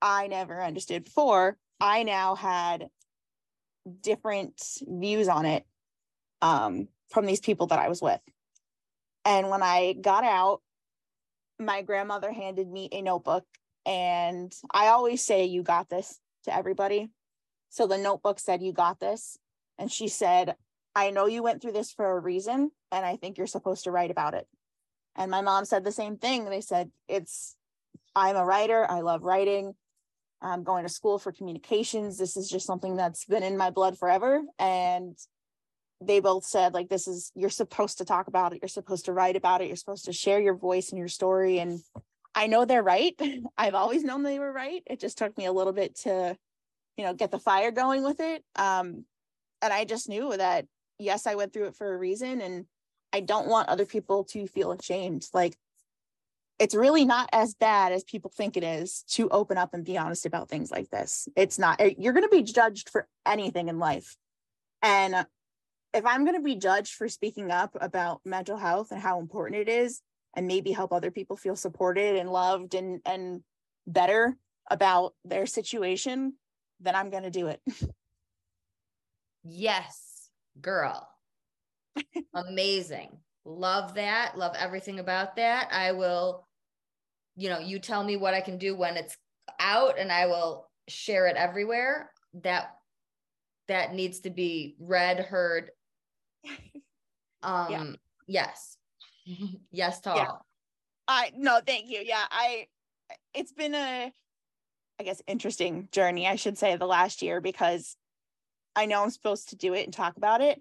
[0.00, 2.88] I never understood before I now had
[4.00, 5.66] different views on it
[6.40, 8.20] um from these people that I was with.
[9.24, 10.60] And when I got out,
[11.58, 13.44] my grandmother handed me a notebook.
[13.86, 17.10] And I always say, You got this to everybody.
[17.70, 19.38] So the notebook said, You got this.
[19.78, 20.56] and she said,
[20.94, 23.90] I know you went through this for a reason, and I think you're supposed to
[23.90, 24.46] write about it.
[25.16, 26.44] And my mom said the same thing.
[26.44, 27.56] They said, It's,
[28.14, 28.86] I'm a writer.
[28.88, 29.74] I love writing.
[30.40, 32.18] I'm going to school for communications.
[32.18, 34.42] This is just something that's been in my blood forever.
[34.58, 35.16] And
[36.06, 38.60] they both said, like, this is, you're supposed to talk about it.
[38.62, 39.66] You're supposed to write about it.
[39.66, 41.58] You're supposed to share your voice and your story.
[41.58, 41.80] And
[42.34, 43.14] I know they're right.
[43.58, 44.82] I've always known they were right.
[44.86, 46.36] It just took me a little bit to,
[46.96, 48.44] you know, get the fire going with it.
[48.56, 49.04] Um,
[49.60, 50.66] and I just knew that,
[50.98, 52.40] yes, I went through it for a reason.
[52.40, 52.66] And
[53.12, 55.26] I don't want other people to feel ashamed.
[55.32, 55.56] Like,
[56.58, 59.98] it's really not as bad as people think it is to open up and be
[59.98, 61.28] honest about things like this.
[61.34, 64.16] It's not, eh, you're going to be judged for anything in life.
[64.80, 65.26] And
[65.94, 69.60] if I'm going to be judged for speaking up about mental health and how important
[69.60, 70.02] it is,
[70.34, 73.42] and maybe help other people feel supported and loved and, and
[73.86, 74.36] better
[74.70, 76.34] about their situation,
[76.80, 77.60] then I'm going to do it.
[79.44, 81.08] Yes, girl.
[82.34, 83.18] Amazing.
[83.44, 84.38] Love that.
[84.38, 85.68] Love everything about that.
[85.72, 86.46] I will,
[87.36, 89.16] you know, you tell me what I can do when it's
[89.58, 92.10] out and I will share it everywhere.
[92.42, 92.70] That
[93.68, 95.70] that needs to be read, heard.
[97.44, 97.84] Um yeah.
[98.28, 98.76] yes.
[99.72, 100.26] yes to yeah.
[100.26, 100.46] all.
[101.08, 102.00] I no, thank you.
[102.04, 102.68] Yeah, I
[103.34, 104.12] it's been a
[105.00, 107.96] I guess interesting journey, I should say, the last year because
[108.76, 110.60] I know I'm supposed to do it and talk about it.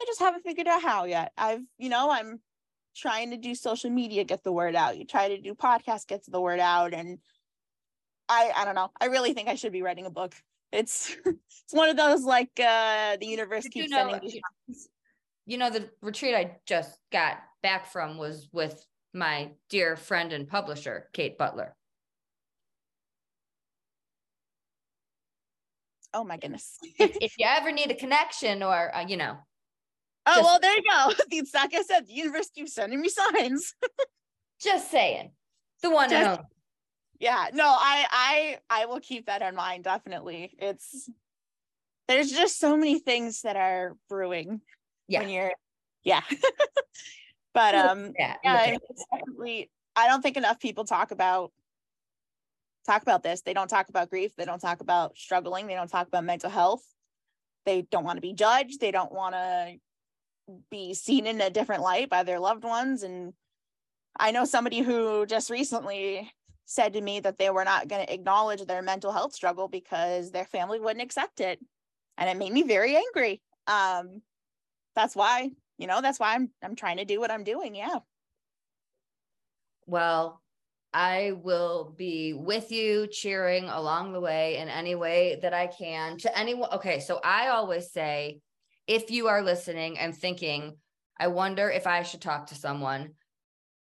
[0.00, 1.32] I just haven't figured out how yet.
[1.36, 2.40] I've, you know, I'm
[2.96, 4.98] trying to do social media, get the word out.
[4.98, 6.92] You try to do podcast, gets the word out.
[6.92, 7.18] And
[8.28, 8.90] I, I don't know.
[9.00, 10.34] I really think I should be writing a book.
[10.72, 14.42] It's, it's one of those like uh the universe keeps you know, sending me.
[15.46, 20.48] You know, the retreat I just got back from was with my dear friend and
[20.48, 21.76] publisher, Kate Butler.
[26.14, 26.78] Oh my goodness.
[26.98, 29.38] if, if, you ever need a connection or, uh, you know.
[30.26, 31.12] Oh, just, well, there you go.
[31.30, 33.74] It's like I said, the universe keeps sending me signs.
[34.60, 35.32] just saying.
[35.82, 36.44] The one just, and only.
[37.18, 39.84] Yeah, no, I, I, I will keep that in mind.
[39.84, 40.54] Definitely.
[40.58, 41.08] It's,
[42.08, 44.60] there's just so many things that are brewing
[45.08, 45.20] yeah.
[45.20, 45.52] when you're,
[46.04, 46.22] yeah.
[47.54, 48.76] but, um, yeah, yeah
[49.10, 51.52] definitely, I don't think enough people talk about
[52.84, 53.42] talk about this.
[53.42, 54.34] They don't talk about grief.
[54.36, 55.66] They don't talk about struggling.
[55.66, 56.82] They don't talk about mental health.
[57.64, 58.80] They don't want to be judged.
[58.80, 59.74] They don't want to
[60.70, 63.02] be seen in a different light by their loved ones.
[63.02, 63.32] And
[64.18, 66.30] I know somebody who just recently
[66.64, 70.30] said to me that they were not going to acknowledge their mental health struggle because
[70.30, 71.60] their family wouldn't accept it.
[72.18, 73.40] And it made me very angry.
[73.66, 74.22] Um,
[74.94, 77.74] that's why, you know, that's why I'm I'm trying to do what I'm doing.
[77.74, 77.98] Yeah.
[79.86, 80.40] Well,
[80.94, 86.18] I will be with you cheering along the way in any way that I can
[86.18, 86.70] to anyone.
[86.74, 87.00] Okay.
[87.00, 88.40] So I always say,
[88.86, 90.76] if you are listening and thinking,
[91.18, 93.14] I wonder if I should talk to someone,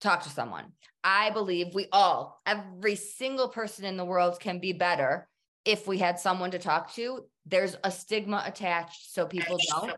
[0.00, 0.66] talk to someone.
[1.02, 5.28] I believe we all, every single person in the world can be better
[5.64, 7.24] if we had someone to talk to.
[7.46, 9.92] There's a stigma attached, so people don't.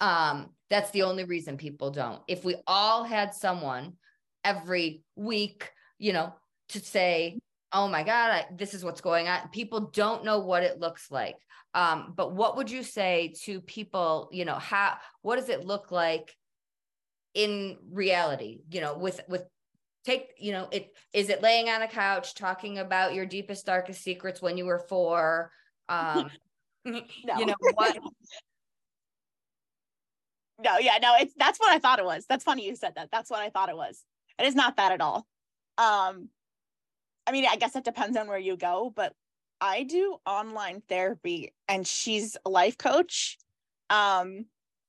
[0.00, 2.20] Um, that's the only reason people don't.
[2.28, 3.94] If we all had someone
[4.42, 6.34] every week, you know,
[6.70, 7.38] to say,
[7.72, 9.48] oh my God, I, this is what's going on.
[9.48, 11.36] People don't know what it looks like.
[11.74, 15.90] Um, but what would you say to people, you know, how, what does it look
[15.90, 16.34] like
[17.34, 19.44] in reality, you know, with, with,
[20.04, 24.02] take you know it is it laying on a couch talking about your deepest darkest
[24.02, 25.50] secrets when you were four
[25.88, 26.30] um
[26.84, 27.00] no.
[27.38, 27.96] you know what
[30.62, 32.26] no yeah no it's that's what i thought it was.
[32.28, 33.08] That's funny you said that.
[33.10, 34.02] That's what i thought it was.
[34.38, 35.26] It is not that at all.
[35.78, 36.28] Um
[37.26, 39.14] i mean i guess it depends on where you go but
[39.60, 43.38] i do online therapy and she's a life coach.
[43.90, 44.46] Um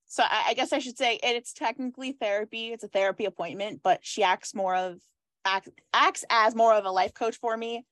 [0.08, 2.72] so I, I guess i should say it's technically therapy.
[2.72, 5.00] It's a therapy appointment but she acts more of
[5.46, 7.86] acts, acts as more of a life coach for me.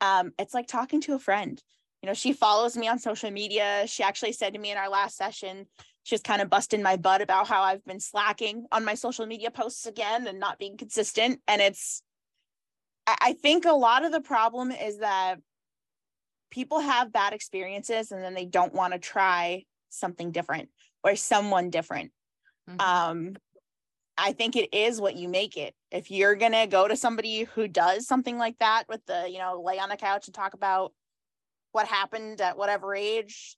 [0.00, 1.62] Um it's like talking to a friend.
[2.02, 3.84] You know she follows me on social media.
[3.86, 5.66] She actually said to me in our last session
[6.02, 9.50] she's kind of busting my butt about how I've been slacking on my social media
[9.50, 11.40] posts again and not being consistent.
[11.46, 12.02] And it's,
[13.06, 15.36] I think a lot of the problem is that
[16.50, 20.68] people have bad experiences and then they don't want to try something different
[21.02, 22.12] or someone different.
[22.68, 22.80] Mm-hmm.
[22.80, 23.36] Um,
[24.16, 25.74] I think it is what you make it.
[25.90, 29.38] If you're going to go to somebody who does something like that with the, you
[29.38, 30.92] know, lay on the couch and talk about
[31.72, 33.56] what happened at whatever age,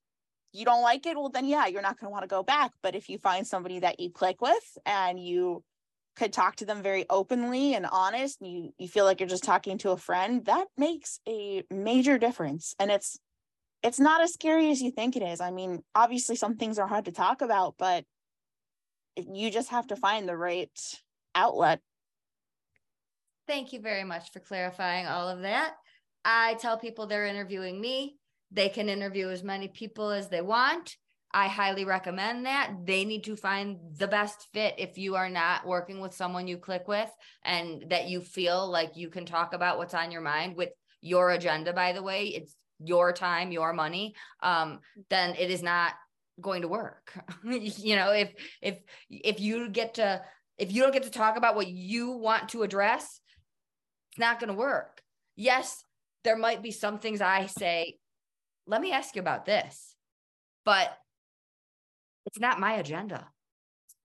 [0.52, 2.72] you don't like it, well, then yeah, you're not going to want to go back.
[2.82, 5.62] But if you find somebody that you click with and you
[6.14, 9.44] could talk to them very openly and honest, and you, you feel like you're just
[9.44, 12.74] talking to a friend, that makes a major difference.
[12.78, 13.18] And it's
[13.82, 15.40] it's not as scary as you think it is.
[15.40, 18.04] I mean, obviously some things are hard to talk about, but
[19.16, 20.70] you just have to find the right
[21.34, 21.80] outlet.
[23.48, 25.74] Thank you very much for clarifying all of that.
[26.24, 28.16] I tell people they're interviewing me.
[28.52, 30.96] They can interview as many people as they want.
[31.34, 32.72] I highly recommend that.
[32.84, 36.58] They need to find the best fit if you are not working with someone you
[36.58, 37.10] click with
[37.42, 40.68] and that you feel like you can talk about what's on your mind with
[41.00, 42.26] your agenda, by the way.
[42.26, 44.14] It's your time, your money.
[44.42, 45.94] Um, then it is not
[46.40, 47.12] going to work.
[47.44, 48.78] you know, if if
[49.08, 50.22] if you get to
[50.58, 53.20] if you don't get to talk about what you want to address,
[54.10, 55.00] it's not going to work.
[55.34, 55.82] Yes,
[56.24, 57.96] there might be some things I say,
[58.66, 59.94] let me ask you about this.
[60.64, 60.96] But
[62.26, 63.26] it's not my agenda,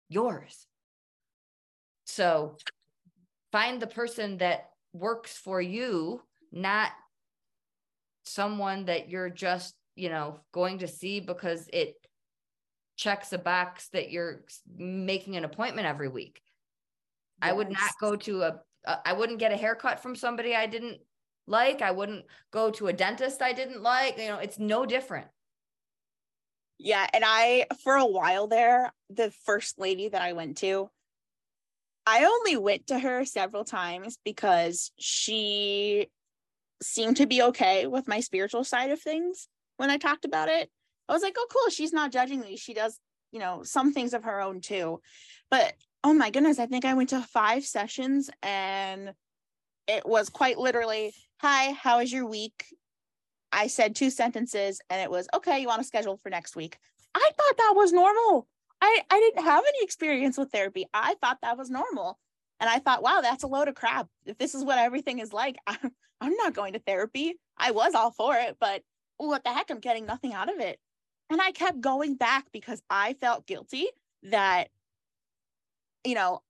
[0.09, 0.67] yours.
[2.05, 2.57] So
[3.51, 6.23] find the person that works for you,
[6.53, 6.93] not
[8.25, 11.95] someone that you're just, you know, going to see because it
[12.97, 14.45] checks a box that you're
[14.77, 16.41] making an appointment every week.
[17.43, 17.51] Yes.
[17.51, 18.61] I would not go to a.
[19.05, 20.99] I wouldn't get a haircut from somebody I didn't
[21.47, 21.83] like.
[21.83, 24.19] I wouldn't go to a dentist I didn't like.
[24.19, 25.29] You know, it's no different.
[26.79, 27.07] Yeah.
[27.15, 30.91] And I, for a while there, the first lady that I went to,
[32.07, 36.09] I only went to her several times because she
[36.83, 40.71] seemed to be okay with my spiritual side of things when I talked about it.
[41.09, 41.71] I was like, oh, cool.
[41.71, 42.57] She's not judging me.
[42.57, 42.99] She does,
[43.33, 45.01] you know, some things of her own too.
[45.51, 45.75] But
[46.05, 49.13] oh my goodness, I think I went to five sessions and
[49.89, 52.67] it was quite literally, hi, how was your week?
[53.53, 56.79] I said two sentences and it was, okay, you want to schedule for next week.
[57.15, 58.47] I thought that was normal.
[58.81, 60.87] I, I didn't have any experience with therapy.
[60.93, 62.19] I thought that was normal.
[62.61, 64.09] And I thought, wow, that's a load of crap.
[64.25, 67.35] If this is what everything is like, I'm, I'm not going to therapy.
[67.57, 68.83] I was all for it, but
[69.19, 69.71] what the heck?
[69.71, 70.79] I'm getting nothing out of it.
[71.31, 73.89] And I kept going back because I felt guilty
[74.25, 74.69] that,
[76.05, 76.43] you know,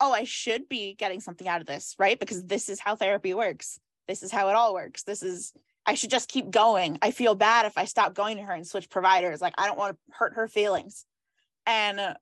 [0.00, 2.18] oh, I should be getting something out of this, right?
[2.18, 3.78] Because this is how therapy works.
[4.08, 5.02] This is how it all works.
[5.02, 5.52] This is,
[5.84, 6.98] I should just keep going.
[7.02, 9.40] I feel bad if I stop going to her and switch providers.
[9.40, 11.04] Like, I don't want to hurt her feelings.
[11.66, 12.14] And uh,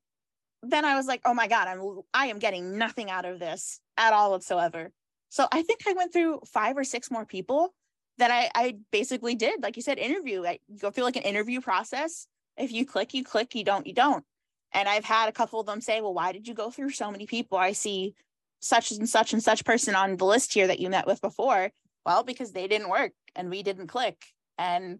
[0.62, 3.80] then I was like, oh my God, I'm, I am getting nothing out of this
[3.96, 4.90] at all whatsoever.
[5.28, 7.74] So I think I went through five or six more people
[8.18, 10.44] that I, I basically did, like you said, interview.
[10.44, 12.26] I go through like an interview process.
[12.56, 14.24] If you click, you click, you don't, you don't.
[14.72, 17.10] And I've had a couple of them say, well, why did you go through so
[17.10, 17.58] many people?
[17.58, 18.14] I see
[18.60, 21.70] such and such and such person on the list here that you met with before.
[22.06, 24.24] Well, because they didn't work and we didn't click.
[24.58, 24.98] And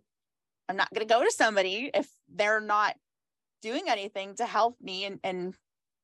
[0.69, 2.97] I'm not going to go to somebody if they're not
[3.63, 5.55] doing anything to help me and, and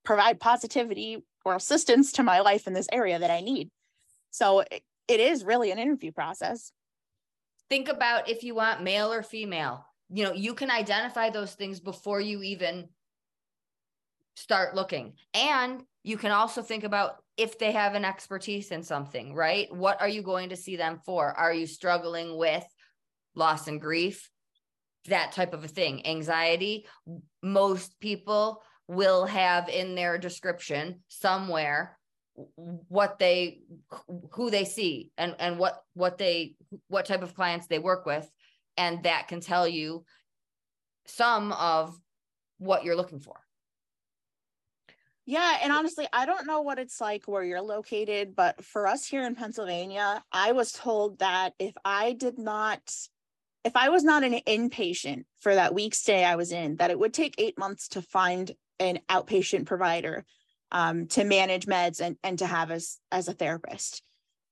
[0.04, 3.70] provide positivity or assistance to my life in this area that I need.
[4.30, 6.72] So it, it is really an interview process
[7.70, 11.80] think about if you want male or female you know you can identify those things
[11.80, 12.88] before you even
[14.34, 19.34] start looking and you can also think about if they have an expertise in something
[19.34, 19.74] right?
[19.74, 21.32] What are you going to see them for?
[21.32, 22.64] Are you struggling with
[23.34, 24.30] loss and grief?
[25.06, 26.06] That type of a thing.
[26.06, 26.86] Anxiety
[27.42, 31.96] most people will have in their description somewhere
[32.88, 33.60] what they
[34.32, 36.54] who they see and and what what they
[36.88, 38.28] what type of clients they work with.
[38.76, 40.04] And that can tell you
[41.06, 41.98] some of
[42.58, 43.36] what you're looking for
[45.26, 49.06] yeah and honestly i don't know what it's like where you're located but for us
[49.06, 52.80] here in pennsylvania i was told that if i did not
[53.64, 56.98] if i was not an inpatient for that week stay i was in that it
[56.98, 60.24] would take eight months to find an outpatient provider
[60.72, 64.02] um, to manage meds and, and to have as as a therapist.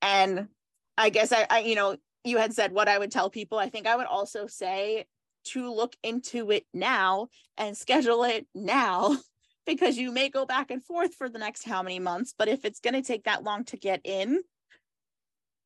[0.03, 0.49] And
[0.97, 3.59] I guess I, I, you know, you had said what I would tell people.
[3.59, 5.07] I think I would also say
[5.47, 9.17] to look into it now and schedule it now
[9.69, 12.35] because you may go back and forth for the next how many months.
[12.37, 14.41] But if it's going to take that long to get in,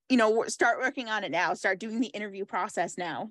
[0.09, 3.30] you know, start working on it now, start doing the interview process now.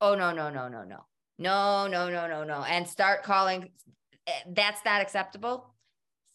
[0.00, 1.04] Oh, no, no, no, no, no.
[1.38, 2.62] No, no, no, no, no.
[2.62, 3.70] And start calling.
[4.26, 5.74] Eh, that's not acceptable.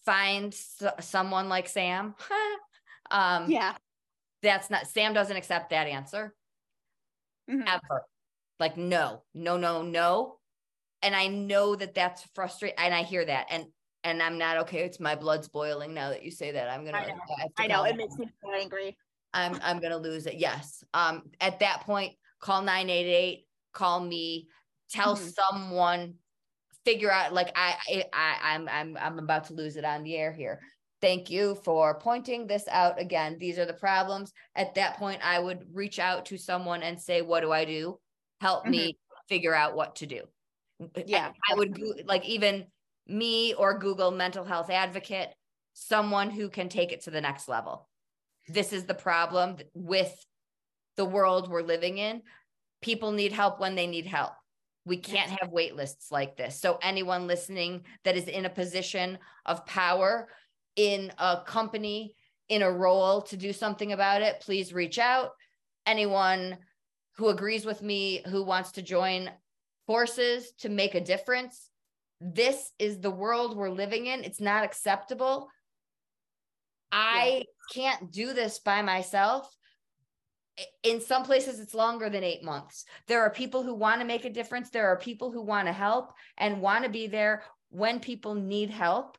[0.05, 0.53] Find
[0.99, 2.15] someone like Sam.
[3.11, 3.75] um, yeah.
[4.41, 6.35] That's not, Sam doesn't accept that answer
[7.49, 7.65] mm-hmm.
[7.65, 8.03] ever.
[8.59, 10.37] Like, no, no, no, no
[11.03, 13.65] and i know that that's frustrating and i hear that and
[14.03, 16.97] and i'm not okay it's my blood's boiling now that you say that i'm gonna
[16.97, 17.15] i know,
[17.57, 17.83] I know.
[17.83, 18.97] it makes me so angry
[19.33, 24.47] i'm i'm gonna lose it yes um at that point call 988 call me
[24.89, 25.27] tell mm-hmm.
[25.27, 26.15] someone
[26.85, 30.31] figure out like I, I I'm I'm I'm about to lose it on the air
[30.31, 30.59] here.
[31.01, 33.37] Thank you for pointing this out again.
[33.37, 34.31] These are the problems.
[34.55, 37.99] At that point, I would reach out to someone and say, What do I do?
[38.39, 39.27] Help me mm-hmm.
[39.27, 40.21] figure out what to do.
[41.05, 41.31] Yeah.
[41.49, 42.65] I would like even
[43.07, 45.29] me or Google mental health advocate,
[45.73, 47.89] someone who can take it to the next level.
[48.47, 50.13] This is the problem with
[50.95, 52.21] the world we're living in.
[52.81, 54.33] People need help when they need help.
[54.85, 56.59] We can't have wait lists like this.
[56.59, 60.27] So, anyone listening that is in a position of power,
[60.75, 62.15] in a company,
[62.49, 65.31] in a role to do something about it, please reach out.
[65.85, 66.57] Anyone
[67.15, 69.29] who agrees with me, who wants to join
[69.87, 71.69] forces to make a difference,
[72.21, 74.23] this is the world we're living in.
[74.23, 75.49] It's not acceptable.
[76.91, 79.53] I can't do this by myself.
[80.83, 82.85] In some places it's longer than eight months.
[83.07, 84.69] There are people who want to make a difference.
[84.69, 88.69] There are people who want to help and want to be there when people need
[88.69, 89.17] help.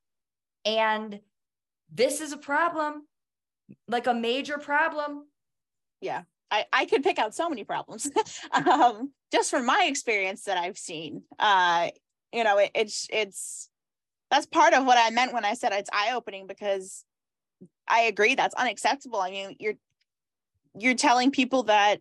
[0.65, 1.21] And
[1.93, 3.03] this is a problem
[3.89, 5.25] like a major problem.
[6.01, 6.23] Yeah
[6.55, 8.11] i i could pick out so many problems
[8.53, 11.89] um just from my experience that i've seen uh
[12.33, 13.69] you know it, it's it's
[14.31, 17.05] that's part of what i meant when i said it's eye-opening because
[17.89, 19.21] I agree that's unacceptable.
[19.21, 19.75] I mean, you're
[20.77, 22.01] you're telling people that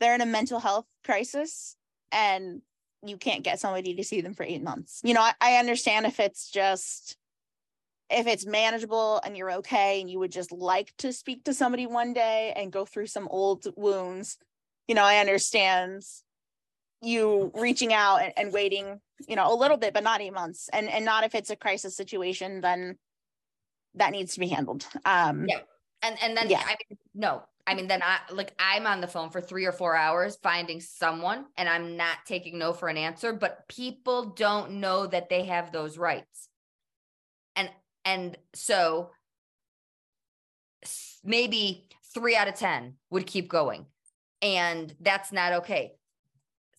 [0.00, 1.76] they're in a mental health crisis
[2.10, 2.60] and
[3.04, 5.00] you can't get somebody to see them for eight months.
[5.02, 7.16] You know, I, I understand if it's just
[8.12, 11.86] if it's manageable and you're okay and you would just like to speak to somebody
[11.86, 14.38] one day and go through some old wounds,
[14.88, 16.02] you know, I understand
[17.00, 20.68] you reaching out and, and waiting, you know, a little bit, but not eight months.
[20.72, 22.96] And and not if it's a crisis situation, then
[23.94, 24.86] that needs to be handled.
[25.04, 25.60] Um yeah.
[26.02, 26.62] And and then yeah.
[26.64, 29.72] I mean, no, I mean, then I like I'm on the phone for three or
[29.72, 34.72] four hours finding someone and I'm not taking no for an answer, but people don't
[34.74, 36.48] know that they have those rights.
[38.04, 39.10] And so
[41.24, 43.86] maybe three out of 10 would keep going.
[44.40, 45.92] And that's not okay.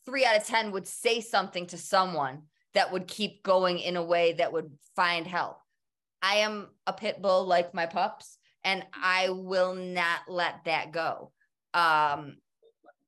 [0.05, 2.43] Three out of 10 would say something to someone
[2.73, 5.59] that would keep going in a way that would find help.
[6.21, 11.31] I am a pit bull like my pups and I will not let that go.
[11.73, 12.37] Um,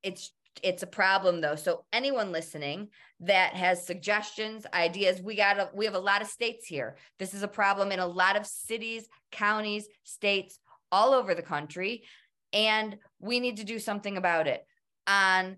[0.02, 1.56] it's it's a problem though.
[1.56, 2.88] So anyone listening
[3.20, 6.96] that has suggestions, ideas, we got a, we have a lot of states here.
[7.18, 10.58] This is a problem in a lot of cities, counties, states
[10.92, 12.04] all over the country
[12.52, 14.64] and we need to do something about it
[15.06, 15.56] on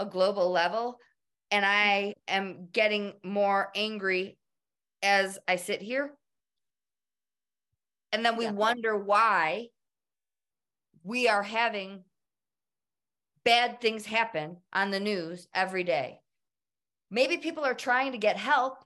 [0.00, 0.98] a global level
[1.50, 4.36] and I am getting more angry
[5.02, 6.12] as I sit here
[8.12, 8.52] and then we yeah.
[8.52, 9.68] wonder why
[11.02, 12.04] we are having
[13.44, 16.20] bad things happen on the news every day.
[17.10, 18.78] Maybe people are trying to get help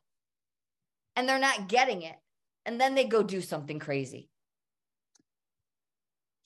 [1.16, 2.16] and they're not getting it.
[2.64, 4.28] And then they go do something crazy.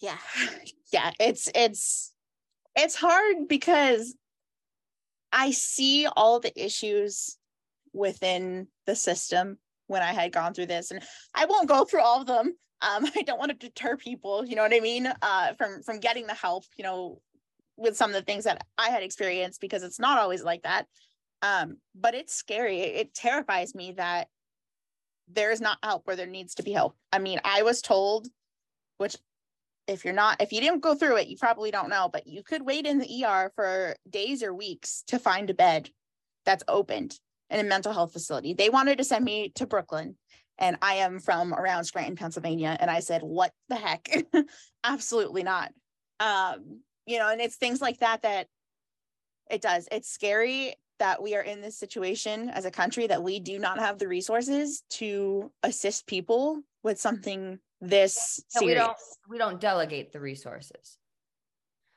[0.01, 0.19] Yeah.
[0.93, 2.13] Yeah, it's it's
[2.77, 4.15] it's hard because
[5.33, 7.37] I see all the issues
[7.93, 9.59] within the system
[9.89, 11.03] when I had gone through this and
[11.35, 14.57] I won't go through all of them um, I don't want to deter people, you
[14.57, 17.21] know what I mean, uh, from from getting the help, you know,
[17.77, 20.87] with some of the things that I had experienced because it's not always like that.
[21.43, 22.81] Um, but it's scary.
[22.81, 24.29] It, it terrifies me that
[25.29, 26.97] there is not help where there needs to be help.
[27.13, 28.29] I mean, I was told,
[28.99, 29.17] which
[29.87, 32.43] if you're not, if you didn't go through it, you probably don't know, but you
[32.43, 35.91] could wait in the ER for days or weeks to find a bed
[36.45, 37.19] that's opened
[37.51, 38.55] in a mental health facility.
[38.55, 40.17] They wanted to send me to Brooklyn
[40.59, 42.77] and I am from around Scranton, Pennsylvania.
[42.81, 44.09] And I said, what the heck?
[44.85, 45.73] Absolutely not.
[46.19, 48.47] Um, you know, and it's things like that that
[49.51, 49.87] it does.
[49.93, 53.79] It's scary that we are in this situation as a country that we do not
[53.79, 58.69] have the resources to assist people with something this serious.
[58.69, 58.97] We don't,
[59.29, 60.99] we don't delegate the resources.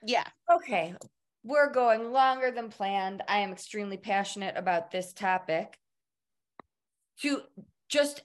[0.04, 0.26] Yeah.
[0.52, 0.95] Okay.
[1.43, 3.24] We're going longer than planned.
[3.28, 5.78] I am extremely passionate about this topic.
[7.22, 7.41] To
[7.89, 8.22] just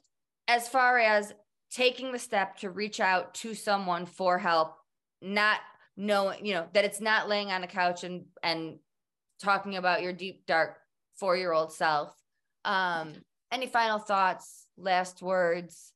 [0.47, 1.33] as far as
[1.71, 4.77] taking the step to reach out to someone for help,
[5.21, 5.61] not
[5.97, 8.79] knowing, you know, that it's not laying on a couch and and
[9.45, 10.79] talking about your deep dark
[11.17, 12.13] four-year-old self.
[12.65, 13.13] Um,
[13.53, 15.93] any final thoughts, last words?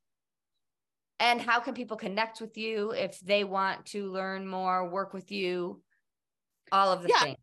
[1.18, 5.32] And how can people connect with you if they want to learn more, work with
[5.32, 5.82] you,
[6.70, 7.38] all of the yeah, things?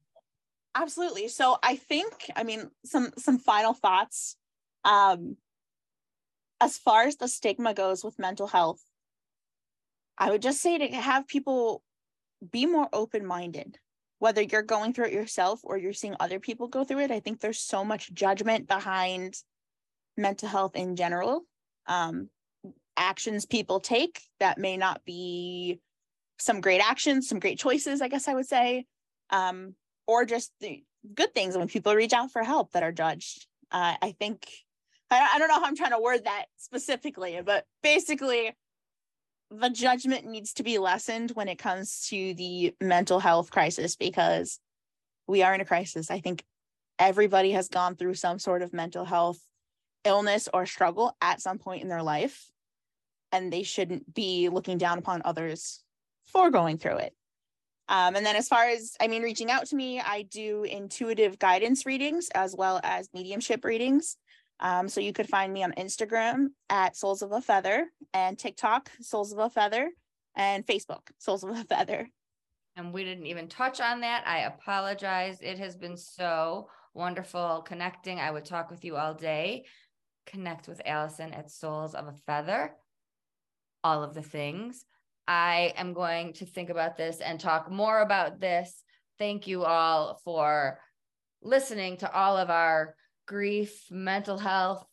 [0.75, 1.27] Absolutely.
[1.27, 4.37] So I think, I mean, some some final thoughts.
[4.85, 5.35] Um,
[6.61, 8.81] as far as the stigma goes with mental health,
[10.17, 11.83] I would just say to have people
[12.51, 13.77] be more open minded,
[14.19, 17.11] whether you're going through it yourself or you're seeing other people go through it.
[17.11, 19.35] I think there's so much judgment behind
[20.17, 21.41] mental health in general.
[21.87, 22.29] Um,
[22.97, 25.79] actions people take that may not be
[26.39, 28.85] some great actions, some great choices, I guess I would say,
[29.29, 29.75] um,
[30.07, 33.47] or just the good things when people reach out for help that are judged.
[33.71, 34.47] Uh, I think
[35.11, 38.53] I, I don't know how I'm trying to word that specifically, but basically,
[39.59, 44.59] the judgment needs to be lessened when it comes to the mental health crisis because
[45.27, 46.11] we are in a crisis.
[46.11, 46.43] I think
[46.99, 49.39] everybody has gone through some sort of mental health
[50.03, 52.49] illness or struggle at some point in their life,
[53.31, 55.83] and they shouldn't be looking down upon others
[56.27, 57.13] for going through it.
[57.87, 61.37] Um, and then, as far as I mean, reaching out to me, I do intuitive
[61.37, 64.17] guidance readings as well as mediumship readings.
[64.59, 68.89] Um, so you could find me on Instagram at Souls of a Feather and TikTok,
[69.01, 69.89] Souls of a Feather,
[70.35, 72.09] and Facebook, Souls of a Feather.
[72.77, 74.27] And we didn't even touch on that.
[74.27, 75.39] I apologize.
[75.41, 78.19] It has been so wonderful connecting.
[78.19, 79.65] I would talk with you all day.
[80.25, 82.73] Connect with Allison at Souls of a Feather.
[83.83, 84.85] All of the things.
[85.27, 88.83] I am going to think about this and talk more about this.
[89.17, 90.79] Thank you all for
[91.41, 92.95] listening to all of our
[93.25, 94.85] grief, mental health,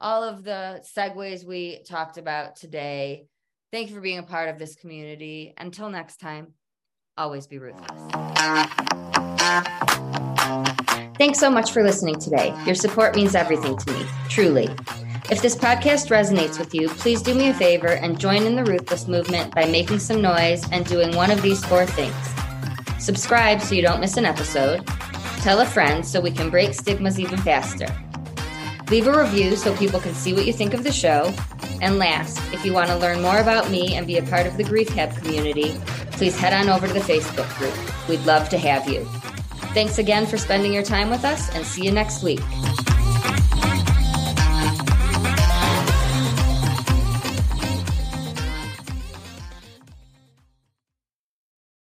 [0.00, 3.26] all of the segues we talked about today.
[3.70, 5.54] Thank you for being a part of this community.
[5.56, 6.54] Until next time,
[7.16, 8.02] always be ruthless.
[11.18, 12.54] Thanks so much for listening today.
[12.66, 14.68] Your support means everything to me, truly.
[15.30, 18.64] If this podcast resonates with you, please do me a favor and join in the
[18.64, 22.14] Ruthless movement by making some noise and doing one of these four things.
[22.98, 24.86] Subscribe so you don't miss an episode.
[25.42, 27.88] Tell a friend so we can break stigmas even faster.
[28.90, 31.34] Leave a review so people can see what you think of the show.
[31.80, 34.56] And last, if you want to learn more about me and be a part of
[34.56, 35.74] the Grief Hab community,
[36.12, 37.74] please head on over to the Facebook group.
[38.08, 39.04] We'd love to have you.
[39.74, 42.40] Thanks again for spending your time with us and see you next week.